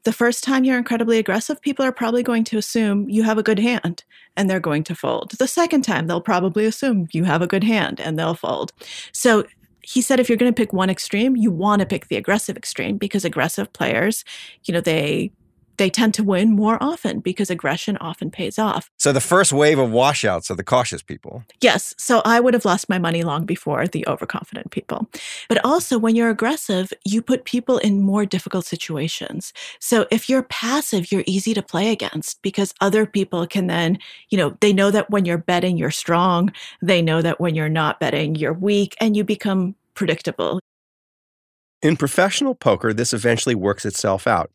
the 0.03 0.13
first 0.13 0.43
time 0.43 0.63
you're 0.63 0.77
incredibly 0.77 1.17
aggressive, 1.17 1.61
people 1.61 1.85
are 1.85 1.91
probably 1.91 2.23
going 2.23 2.43
to 2.45 2.57
assume 2.57 3.09
you 3.09 3.23
have 3.23 3.37
a 3.37 3.43
good 3.43 3.59
hand 3.59 4.03
and 4.35 4.49
they're 4.49 4.59
going 4.59 4.83
to 4.85 4.95
fold. 4.95 5.31
The 5.31 5.47
second 5.47 5.83
time, 5.83 6.07
they'll 6.07 6.21
probably 6.21 6.65
assume 6.65 7.07
you 7.11 7.23
have 7.23 7.41
a 7.41 7.47
good 7.47 7.63
hand 7.63 7.99
and 7.99 8.17
they'll 8.17 8.35
fold. 8.35 8.73
So 9.11 9.45
he 9.81 10.01
said 10.01 10.19
if 10.19 10.29
you're 10.29 10.37
going 10.37 10.51
to 10.51 10.55
pick 10.55 10.73
one 10.73 10.89
extreme, 10.89 11.35
you 11.35 11.51
want 11.51 11.81
to 11.81 11.85
pick 11.85 12.07
the 12.07 12.15
aggressive 12.15 12.57
extreme 12.57 12.97
because 12.97 13.25
aggressive 13.25 13.71
players, 13.73 14.23
you 14.63 14.73
know, 14.73 14.81
they 14.81 15.31
they 15.77 15.89
tend 15.89 16.13
to 16.15 16.23
win 16.23 16.51
more 16.51 16.77
often 16.81 17.19
because 17.19 17.49
aggression 17.49 17.97
often 17.97 18.29
pays 18.31 18.59
off. 18.59 18.89
So 18.97 19.11
the 19.11 19.21
first 19.21 19.53
wave 19.53 19.79
of 19.79 19.91
washouts 19.91 20.49
are 20.51 20.55
the 20.55 20.63
cautious 20.63 21.01
people. 21.01 21.43
Yes. 21.61 21.93
So 21.97 22.21
I 22.25 22.39
would 22.39 22.53
have 22.53 22.65
lost 22.65 22.89
my 22.89 22.99
money 22.99 23.23
long 23.23 23.45
before 23.45 23.87
the 23.87 24.05
overconfident 24.07 24.71
people. 24.71 25.09
But 25.49 25.63
also, 25.63 25.97
when 25.97 26.15
you're 26.15 26.29
aggressive, 26.29 26.93
you 27.05 27.21
put 27.21 27.45
people 27.45 27.77
in 27.79 28.01
more 28.01 28.25
difficult 28.25 28.65
situations. 28.65 29.53
So 29.79 30.05
if 30.11 30.29
you're 30.29 30.43
passive, 30.43 31.11
you're 31.11 31.23
easy 31.25 31.53
to 31.53 31.61
play 31.61 31.91
against 31.91 32.41
because 32.41 32.73
other 32.81 33.05
people 33.05 33.45
can 33.47 33.67
then, 33.67 33.99
you 34.29 34.37
know, 34.37 34.57
they 34.59 34.73
know 34.73 34.91
that 34.91 35.09
when 35.09 35.25
you're 35.25 35.37
betting, 35.37 35.77
you're 35.77 35.91
strong. 35.91 36.51
They 36.81 37.01
know 37.01 37.21
that 37.21 37.39
when 37.39 37.55
you're 37.55 37.69
not 37.69 37.99
betting, 37.99 38.35
you're 38.35 38.53
weak, 38.53 38.95
and 38.99 39.15
you 39.15 39.23
become 39.23 39.75
predictable. 39.93 40.59
In 41.81 41.97
professional 41.97 42.55
poker, 42.55 42.93
this 42.93 43.13
eventually 43.13 43.55
works 43.55 43.85
itself 43.85 44.25
out. 44.25 44.49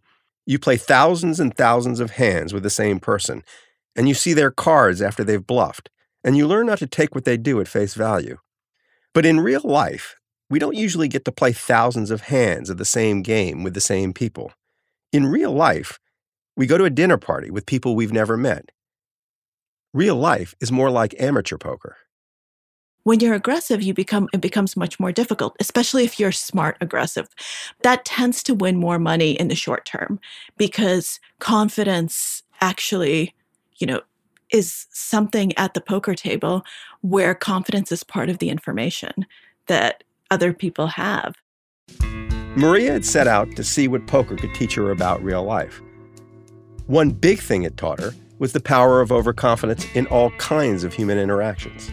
You 0.49 0.59
play 0.59 0.79
thousands 0.79 1.41
and 1.41 1.55
thousands 1.55 2.01
of 2.01 2.13
hands 2.13 2.55
with 2.55 2.63
the 2.63 2.71
same 2.71 3.01
person, 3.01 3.45
and 3.95 4.09
you 4.09 4.15
see 4.15 4.33
their 4.33 4.51
cards 4.51 5.03
after 5.03 5.23
they've 5.23 5.47
bluffed, 5.47 5.91
and 6.25 6.39
you 6.39 6.47
learn 6.47 6.65
not 6.65 6.79
to 6.79 6.87
take 6.87 7.15
what 7.15 7.27
they 7.27 7.37
do 7.37 7.61
at 7.61 7.69
face 7.69 7.93
value. 7.93 8.39
But 9.13 9.27
in 9.27 9.41
real 9.41 9.61
life, 9.63 10.17
we 10.49 10.59
don't 10.59 10.75
usually 10.75 11.07
get 11.07 11.27
to 11.27 11.33
play 11.33 11.53
thousands 11.53 12.11
of 12.11 12.23
hands 12.23 12.71
of 12.71 12.79
the 12.79 12.87
same 12.87 13.21
game 13.21 13.63
with 13.63 13.75
the 13.75 13.81
same 13.83 14.15
people. 14.15 14.51
In 15.13 15.27
real 15.27 15.53
life, 15.53 15.99
we 16.57 16.67
go 16.67 16.79
to 16.79 16.85
a 16.85 16.91
dinner 16.91 17.19
party 17.19 17.51
with 17.51 17.67
people 17.67 17.95
we've 17.95 18.11
never 18.11 18.39
met. 18.39 18.71
Real 19.93 20.17
life 20.17 20.55
is 20.63 20.73
more 20.73 20.91
like 20.91 21.15
amateur 21.21 21.59
poker. 21.59 21.99
When 23.09 23.21
you're 23.21 23.33
aggressive, 23.33 23.81
you 23.81 23.95
become 23.95 24.29
it 24.35 24.43
becomes 24.43 24.77
much 24.77 25.01
more 25.01 25.13
difficult, 25.13 25.57
especially 25.61 26.05
if 26.05 26.21
you're 26.21 26.31
smart 26.31 26.77
aggressive. 26.83 27.27
That 27.81 28.05
tends 28.05 28.43
to 28.43 28.55
win 28.55 28.77
more 28.77 28.99
money 28.99 29.31
in 29.31 29.49
the 29.49 29.55
short 29.55 29.87
term 29.87 30.21
because 30.59 31.19
confidence 31.39 32.43
actually, 32.61 33.35
you 33.79 33.87
know, 33.87 34.03
is 34.53 34.89
something 34.93 35.57
at 35.57 35.73
the 35.73 35.81
poker 35.81 36.15
table 36.15 36.65
where 37.01 37.35
confidence 37.35 37.91
is 37.91 38.05
part 38.05 38.29
of 38.29 38.41
the 38.41 38.51
information 38.51 39.25
that 39.69 40.05
other 40.31 40.53
people 40.53 40.89
have. 40.89 41.35
Maria 42.57 42.93
had 42.93 43.07
set 43.07 43.27
out 43.27 43.57
to 43.57 43.65
see 43.65 43.89
what 43.89 44.07
poker 44.07 44.37
could 44.37 44.53
teach 44.53 44.75
her 44.75 44.91
about 44.91 45.25
real 45.25 45.45
life. 45.45 45.81
One 46.89 47.09
big 47.09 47.39
thing 47.39 47.63
it 47.63 47.79
taught 47.79 48.01
her 48.01 48.13
was 48.39 48.53
the 48.53 48.61
power 48.61 49.01
of 49.01 49.11
overconfidence 49.11 49.87
in 49.95 50.07
all 50.09 50.31
kinds 50.33 50.85
of 50.85 50.93
human 50.93 51.17
interactions. 51.17 51.91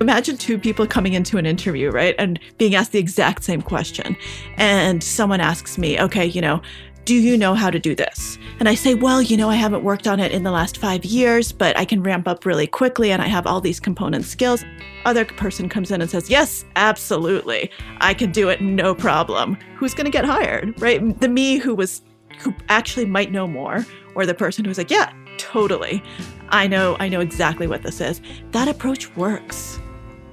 Imagine 0.00 0.36
two 0.36 0.58
people 0.58 0.86
coming 0.86 1.14
into 1.14 1.38
an 1.38 1.46
interview, 1.46 1.90
right? 1.90 2.14
And 2.18 2.38
being 2.56 2.74
asked 2.74 2.92
the 2.92 2.98
exact 2.98 3.42
same 3.44 3.62
question. 3.62 4.16
And 4.56 5.02
someone 5.02 5.40
asks 5.40 5.76
me, 5.76 6.00
okay, 6.00 6.24
you 6.24 6.40
know, 6.40 6.62
do 7.04 7.14
you 7.14 7.38
know 7.38 7.54
how 7.54 7.70
to 7.70 7.78
do 7.78 7.94
this? 7.94 8.38
And 8.60 8.68
I 8.68 8.74
say, 8.74 8.94
well, 8.94 9.22
you 9.22 9.36
know, 9.36 9.48
I 9.48 9.54
haven't 9.54 9.82
worked 9.82 10.06
on 10.06 10.20
it 10.20 10.30
in 10.30 10.42
the 10.42 10.50
last 10.50 10.76
five 10.76 11.06
years, 11.06 11.52
but 11.52 11.74
I 11.76 11.86
can 11.86 12.02
ramp 12.02 12.28
up 12.28 12.44
really 12.44 12.66
quickly 12.66 13.10
and 13.10 13.22
I 13.22 13.28
have 13.28 13.46
all 13.46 13.62
these 13.62 13.80
component 13.80 14.26
skills. 14.26 14.62
Other 15.06 15.24
person 15.24 15.70
comes 15.70 15.90
in 15.90 16.02
and 16.02 16.10
says, 16.10 16.28
yes, 16.28 16.66
absolutely. 16.76 17.70
I 18.02 18.12
can 18.12 18.30
do 18.30 18.50
it, 18.50 18.60
no 18.60 18.94
problem. 18.94 19.56
Who's 19.76 19.94
going 19.94 20.04
to 20.04 20.10
get 20.10 20.26
hired, 20.26 20.80
right? 20.82 21.18
The 21.18 21.28
me 21.28 21.56
who 21.56 21.74
was, 21.74 22.02
who 22.40 22.54
actually 22.68 23.06
might 23.06 23.32
know 23.32 23.46
more, 23.46 23.86
or 24.14 24.26
the 24.26 24.34
person 24.34 24.66
who's 24.66 24.76
like, 24.76 24.90
yeah, 24.90 25.10
totally. 25.38 26.02
I 26.50 26.66
know, 26.66 26.96
I 27.00 27.08
know 27.08 27.20
exactly 27.20 27.66
what 27.66 27.82
this 27.82 28.02
is. 28.02 28.20
That 28.50 28.68
approach 28.68 29.16
works. 29.16 29.80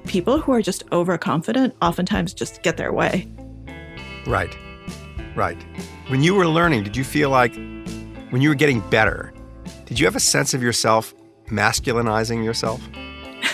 People 0.06 0.40
who 0.40 0.52
are 0.52 0.62
just 0.62 0.84
overconfident 0.92 1.74
oftentimes 1.82 2.32
just 2.32 2.62
get 2.62 2.76
their 2.76 2.92
way. 2.92 3.28
Right. 4.26 4.56
Right. 5.34 5.60
When 6.08 6.22
you 6.22 6.34
were 6.34 6.46
learning, 6.46 6.84
did 6.84 6.96
you 6.96 7.04
feel 7.04 7.30
like 7.30 7.54
when 8.30 8.40
you 8.40 8.48
were 8.48 8.54
getting 8.54 8.80
better, 8.88 9.32
did 9.84 9.98
you 9.98 10.06
have 10.06 10.16
a 10.16 10.20
sense 10.20 10.54
of 10.54 10.62
yourself 10.62 11.14
masculinizing 11.48 12.44
yourself? 12.44 12.80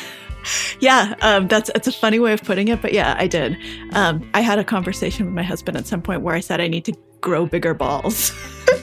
yeah, 0.81 1.15
um, 1.23 1.49
that's 1.49 1.71
it's 1.75 1.89
a 1.89 1.93
funny 1.93 2.19
way 2.19 2.33
of 2.33 2.43
putting 2.43 2.69
it, 2.69 2.83
but 2.83 2.93
yeah, 2.93 3.15
I 3.19 3.27
did. 3.27 3.57
Um, 3.93 4.29
I 4.35 4.41
had 4.41 4.59
a 4.59 4.65
conversation 4.65 5.27
with 5.27 5.35
my 5.35 5.43
husband 5.43 5.77
at 5.77 5.87
some 5.87 6.03
point 6.03 6.23
where 6.23 6.35
I 6.35 6.41
said 6.41 6.61
I 6.61 6.69
need 6.69 6.85
to 6.87 6.95
grow 7.21 7.47
bigger 7.47 7.75
balls, 7.75 8.33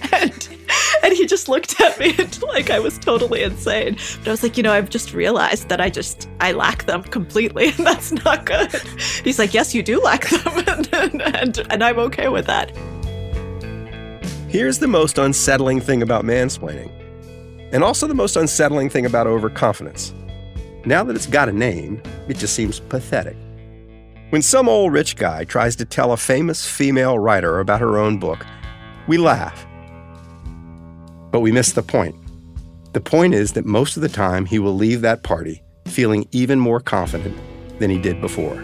looked 1.49 1.79
at 1.81 1.99
me 1.99 2.15
like 2.43 2.69
I 2.69 2.79
was 2.79 2.97
totally 2.97 3.43
insane. 3.43 3.97
But 4.19 4.27
I 4.27 4.31
was 4.31 4.43
like, 4.43 4.57
you 4.57 4.63
know, 4.63 4.71
I've 4.71 4.89
just 4.89 5.13
realized 5.13 5.69
that 5.69 5.81
I 5.81 5.89
just 5.89 6.29
I 6.39 6.51
lack 6.51 6.85
them 6.85 7.03
completely, 7.03 7.69
and 7.77 7.85
that's 7.85 8.11
not 8.11 8.45
good. 8.45 8.71
He's 9.23 9.39
like, 9.39 9.53
yes, 9.53 9.75
you 9.75 9.83
do 9.83 9.99
lack 9.99 10.29
them, 10.29 10.63
and, 10.93 11.21
and, 11.21 11.67
and 11.71 11.83
I'm 11.83 11.99
okay 11.99 12.29
with 12.29 12.45
that. 12.45 12.71
Here's 14.47 14.79
the 14.79 14.87
most 14.87 15.17
unsettling 15.17 15.79
thing 15.81 16.01
about 16.01 16.23
mansplaining, 16.23 16.91
and 17.71 17.83
also 17.83 18.07
the 18.07 18.15
most 18.15 18.35
unsettling 18.35 18.89
thing 18.89 19.05
about 19.05 19.27
overconfidence. 19.27 20.13
Now 20.85 21.03
that 21.03 21.15
it's 21.15 21.27
got 21.27 21.49
a 21.49 21.53
name, 21.53 22.01
it 22.27 22.37
just 22.37 22.55
seems 22.55 22.79
pathetic. 22.79 23.35
When 24.29 24.41
some 24.41 24.69
old 24.69 24.93
rich 24.93 25.15
guy 25.15 25.43
tries 25.43 25.75
to 25.77 25.85
tell 25.85 26.13
a 26.13 26.17
famous 26.17 26.65
female 26.65 27.19
writer 27.19 27.59
about 27.59 27.81
her 27.81 27.97
own 27.97 28.19
book, 28.19 28.45
we 29.07 29.17
laugh. 29.17 29.65
But 31.31 31.41
we 31.41 31.51
miss 31.51 31.71
the 31.71 31.83
point. 31.83 32.15
The 32.93 33.01
point 33.01 33.33
is 33.33 33.53
that 33.53 33.65
most 33.65 33.97
of 33.97 34.01
the 34.01 34.09
time 34.09 34.45
he 34.45 34.59
will 34.59 34.75
leave 34.75 35.01
that 35.01 35.23
party 35.23 35.61
feeling 35.85 36.27
even 36.31 36.59
more 36.59 36.79
confident 36.79 37.37
than 37.79 37.89
he 37.89 37.99
did 37.99 38.21
before. 38.21 38.63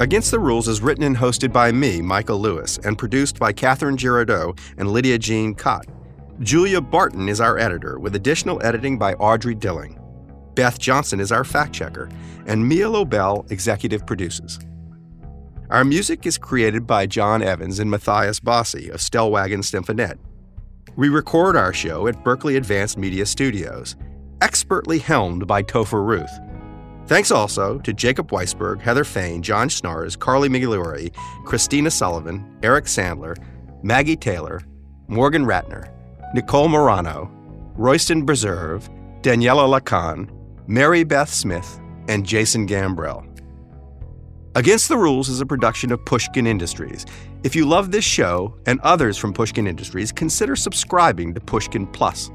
Against 0.00 0.32
the 0.32 0.38
Rules 0.38 0.68
is 0.68 0.82
written 0.82 1.04
and 1.04 1.16
hosted 1.16 1.52
by 1.52 1.72
me, 1.72 2.02
Michael 2.02 2.38
Lewis, 2.38 2.78
and 2.84 2.98
produced 2.98 3.38
by 3.38 3.52
Catherine 3.52 3.96
Girardeau 3.96 4.54
and 4.76 4.90
Lydia 4.90 5.18
Jean 5.18 5.54
Kott. 5.54 5.86
Julia 6.40 6.80
Barton 6.80 7.28
is 7.28 7.40
our 7.40 7.58
editor, 7.58 8.00
with 8.00 8.16
additional 8.16 8.60
editing 8.66 8.98
by 8.98 9.14
Audrey 9.14 9.54
Dilling. 9.54 10.00
Beth 10.56 10.80
Johnson 10.80 11.20
is 11.20 11.30
our 11.30 11.44
fact 11.44 11.72
checker, 11.72 12.08
and 12.46 12.68
Mia 12.68 12.88
Lobel 12.88 13.46
executive 13.50 14.04
produces. 14.04 14.58
Our 15.70 15.84
music 15.84 16.26
is 16.26 16.36
created 16.36 16.88
by 16.88 17.06
John 17.06 17.40
Evans 17.40 17.78
and 17.78 17.88
Matthias 17.88 18.40
Bossi 18.40 18.88
of 18.88 19.00
Stellwagen 19.00 19.62
Symphonette. 19.62 20.18
We 20.96 21.08
record 21.08 21.54
our 21.54 21.72
show 21.72 22.08
at 22.08 22.24
Berkeley 22.24 22.56
Advanced 22.56 22.98
Media 22.98 23.26
Studios, 23.26 23.94
expertly 24.40 24.98
helmed 24.98 25.46
by 25.46 25.62
Topher 25.62 26.04
Ruth. 26.04 26.40
Thanks 27.06 27.30
also 27.30 27.78
to 27.78 27.92
Jacob 27.92 28.32
Weisberg, 28.32 28.80
Heather 28.80 29.04
Fain, 29.04 29.40
John 29.40 29.68
Schnaars, 29.68 30.18
Carly 30.18 30.48
Migliori, 30.48 31.14
Christina 31.44 31.92
Sullivan, 31.92 32.58
Eric 32.64 32.86
Sandler, 32.86 33.36
Maggie 33.84 34.16
Taylor, 34.16 34.62
Morgan 35.06 35.44
Ratner, 35.44 35.93
Nicole 36.34 36.66
Morano, 36.66 37.30
Royston 37.76 38.26
Beserve, 38.26 38.90
Daniella 39.22 39.80
Lakhan, 39.80 40.28
Mary 40.66 41.04
Beth 41.04 41.32
Smith, 41.32 41.78
and 42.08 42.26
Jason 42.26 42.66
Gambrell. 42.66 43.24
Against 44.56 44.88
the 44.88 44.96
Rules 44.96 45.28
is 45.28 45.40
a 45.40 45.46
production 45.46 45.92
of 45.92 46.04
Pushkin 46.04 46.44
Industries. 46.44 47.06
If 47.44 47.54
you 47.54 47.66
love 47.66 47.92
this 47.92 48.04
show 48.04 48.58
and 48.66 48.80
others 48.80 49.16
from 49.16 49.32
Pushkin 49.32 49.68
Industries, 49.68 50.10
consider 50.10 50.56
subscribing 50.56 51.34
to 51.34 51.40
Pushkin 51.40 51.86
Plus. 51.86 52.32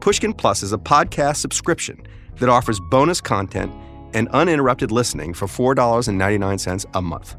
Pushkin 0.00 0.34
Plus 0.34 0.62
is 0.62 0.74
a 0.74 0.78
podcast 0.78 1.36
subscription 1.36 2.06
that 2.36 2.50
offers 2.50 2.78
bonus 2.90 3.22
content 3.22 3.72
and 4.12 4.28
uninterrupted 4.28 4.92
listening 4.92 5.32
for 5.32 5.46
$4.99 5.46 6.84
a 6.92 7.00
month. 7.00 7.36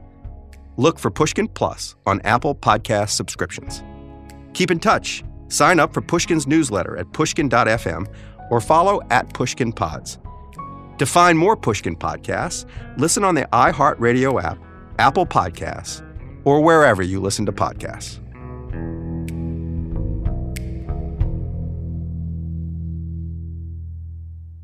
Look 0.77 0.97
for 0.97 1.11
Pushkin 1.11 1.47
Plus 1.47 1.95
on 2.07 2.21
Apple 2.21 2.55
Podcast 2.55 3.09
subscriptions. 3.09 3.83
Keep 4.53 4.71
in 4.71 4.79
touch. 4.79 5.23
Sign 5.51 5.81
up 5.81 5.93
for 5.93 6.01
Pushkin's 6.01 6.47
newsletter 6.47 6.97
at 6.97 7.11
pushkin.fm 7.11 8.07
or 8.49 8.61
follow 8.61 9.01
at 9.09 9.33
Pushkin 9.33 9.73
Pods. 9.73 10.17
To 10.97 11.05
find 11.05 11.37
more 11.37 11.57
Pushkin 11.57 11.95
podcasts, 11.95 12.65
listen 12.97 13.23
on 13.23 13.35
the 13.35 13.43
iHeartRadio 13.51 14.41
app, 14.41 14.57
Apple 14.97 15.25
Podcasts, 15.25 16.01
or 16.45 16.61
wherever 16.61 17.03
you 17.03 17.19
listen 17.19 17.45
to 17.47 17.51
podcasts. 17.51 18.19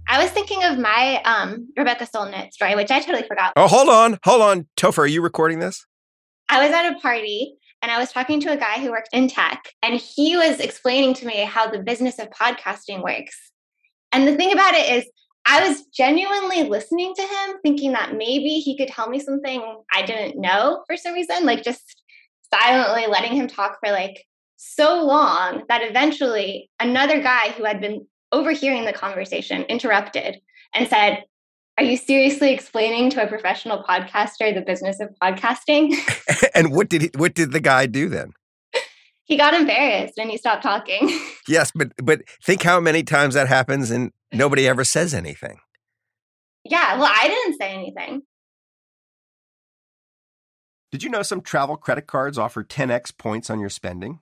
I 0.08 0.24
was 0.24 0.32
thinking 0.32 0.64
of 0.64 0.80
my 0.80 1.22
um, 1.26 1.68
Rebecca 1.76 2.08
Solnit 2.08 2.54
story, 2.54 2.76
which 2.76 2.92
I 2.92 3.02
totally 3.02 3.28
forgot. 3.28 3.52
Oh, 3.58 3.68
hold 3.68 3.90
on, 3.90 4.20
hold 4.24 4.42
on. 4.42 4.68
Topher, 4.78 5.00
are 5.00 5.08
you 5.08 5.22
recording 5.22 5.60
this? 5.60 5.86
I 6.48 6.64
was 6.64 6.74
at 6.74 6.94
a 6.94 7.00
party 7.00 7.57
and 7.82 7.92
I 7.92 8.00
was 8.00 8.12
talking 8.12 8.40
to 8.42 8.52
a 8.52 8.58
guy 8.58 8.80
who 8.80 8.92
worked 8.92 9.10
in 9.14 9.28
tech, 9.28 9.64
and 9.82 9.96
he 9.96 10.36
was 10.36 10.60
explaining 10.60 11.14
to 11.16 11.26
me 11.26 11.44
how 11.44 11.70
the 11.70 11.80
business 11.80 12.20
of 12.20 12.30
podcasting 12.30 13.04
works. 13.04 13.52
And 14.12 14.28
the 14.28 14.36
thing 14.36 14.52
about 14.52 14.74
it 14.74 14.92
is, 14.98 15.10
I 15.46 15.68
was 15.68 15.86
genuinely 15.86 16.64
listening 16.64 17.14
to 17.16 17.22
him, 17.22 17.58
thinking 17.64 17.94
that 17.94 18.18
maybe 18.18 18.60
he 18.60 18.78
could 18.78 18.90
tell 18.90 19.10
me 19.10 19.20
something 19.20 19.82
I 19.94 20.02
didn't 20.02 20.40
know 20.40 20.84
for 20.88 20.98
some 20.98 21.14
reason, 21.14 21.46
like 21.46 21.64
just 21.64 22.04
silently 22.54 23.08
letting 23.08 23.34
him 23.34 23.48
talk 23.48 23.78
for 23.80 23.92
like 23.92 24.26
so 24.58 25.04
long 25.04 25.64
that 25.70 25.84
eventually 25.84 26.70
another 26.80 27.22
guy 27.22 27.50
who 27.52 27.64
had 27.64 27.80
been 27.80 28.08
overhearing 28.32 28.86
the 28.86 28.94
conversation 28.94 29.64
interrupted 29.64 30.42
and 30.74 30.88
said, 30.90 31.24
Are 31.78 31.84
you 31.84 31.98
seriously 31.98 32.52
explaining 32.52 33.12
to 33.12 33.24
a 33.24 33.28
professional 33.28 33.84
podcaster 33.84 34.54
the 34.54 34.62
business 34.62 35.00
of 35.00 35.10
podcasting? 35.22 35.94
and 36.56 36.72
what 36.74 36.90
did 36.90 37.02
he, 37.04 37.12
what 37.16 37.36
did 37.36 37.52
the 37.52 37.60
guy 37.60 37.86
do 37.86 38.10
then? 38.10 38.34
he 39.28 39.38
got 39.38 39.54
embarrassed 39.54 40.18
and 40.18 40.32
he 40.32 40.38
stopped 40.38 40.64
talking. 40.64 41.20
yes, 41.48 41.72
but 41.76 41.92
but 42.02 42.22
think 42.44 42.64
how 42.64 42.80
many 42.80 43.04
times 43.04 43.36
that 43.36 43.48
happens 43.48 43.92
and 43.92 44.12
nobody 44.32 44.68
ever 44.68 44.84
says 44.84 45.14
anything. 45.14 45.60
Yeah, 46.64 46.98
well, 46.98 47.12
I 47.14 47.28
didn't 47.28 47.58
say 47.58 47.74
anything. 47.74 48.24
Did 50.92 51.04
you 51.04 51.10
know 51.10 51.24
some 51.24 51.42
travel 51.42 51.76
credit 51.76 52.08
cards 52.08 52.38
offer 52.38 52.64
10x 52.64 53.18
points 53.18 53.50
on 53.50 53.60
your 53.60 53.70
spending? 53.70 54.22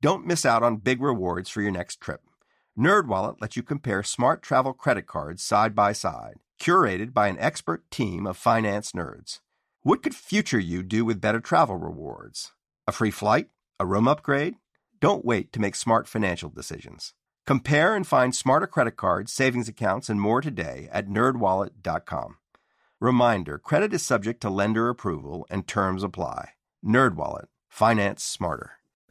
Don't 0.00 0.26
miss 0.26 0.46
out 0.46 0.62
on 0.62 0.76
big 0.76 1.02
rewards 1.02 1.50
for 1.50 1.60
your 1.60 1.72
next 1.72 2.00
trip. 2.00 2.20
NerdWallet 2.78 3.40
lets 3.40 3.56
you 3.56 3.62
compare 3.62 4.02
smart 4.02 4.42
travel 4.42 4.72
credit 4.72 5.06
cards 5.06 5.42
side 5.42 5.74
by 5.74 5.92
side, 5.92 6.36
curated 6.60 7.12
by 7.12 7.28
an 7.28 7.38
expert 7.38 7.90
team 7.90 8.26
of 8.26 8.36
finance 8.36 8.92
nerds. 8.92 9.40
What 9.82 10.02
could 10.02 10.14
future 10.14 10.58
you 10.58 10.82
do 10.82 11.04
with 11.04 11.20
better 11.20 11.40
travel 11.40 11.76
rewards? 11.76 12.52
A 12.86 12.92
free 12.92 13.10
flight? 13.10 13.48
A 13.78 13.86
room 13.86 14.08
upgrade? 14.08 14.54
Don't 15.00 15.24
wait 15.24 15.52
to 15.52 15.60
make 15.60 15.74
smart 15.76 16.08
financial 16.08 16.48
decisions. 16.48 17.14
Compare 17.46 17.94
and 17.94 18.06
find 18.06 18.34
smarter 18.34 18.66
credit 18.66 18.96
cards, 18.96 19.32
savings 19.32 19.68
accounts, 19.68 20.08
and 20.08 20.20
more 20.20 20.40
today 20.40 20.88
at 20.90 21.08
nerdwallet.com. 21.08 22.38
Reminder, 23.00 23.58
credit 23.58 23.92
is 23.92 24.02
subject 24.02 24.40
to 24.40 24.48
lender 24.48 24.88
approval 24.88 25.46
and 25.50 25.66
terms 25.66 26.02
apply. 26.02 26.50
NerdWallet, 26.82 27.46
finance 27.68 28.24
smarter. 28.24 28.78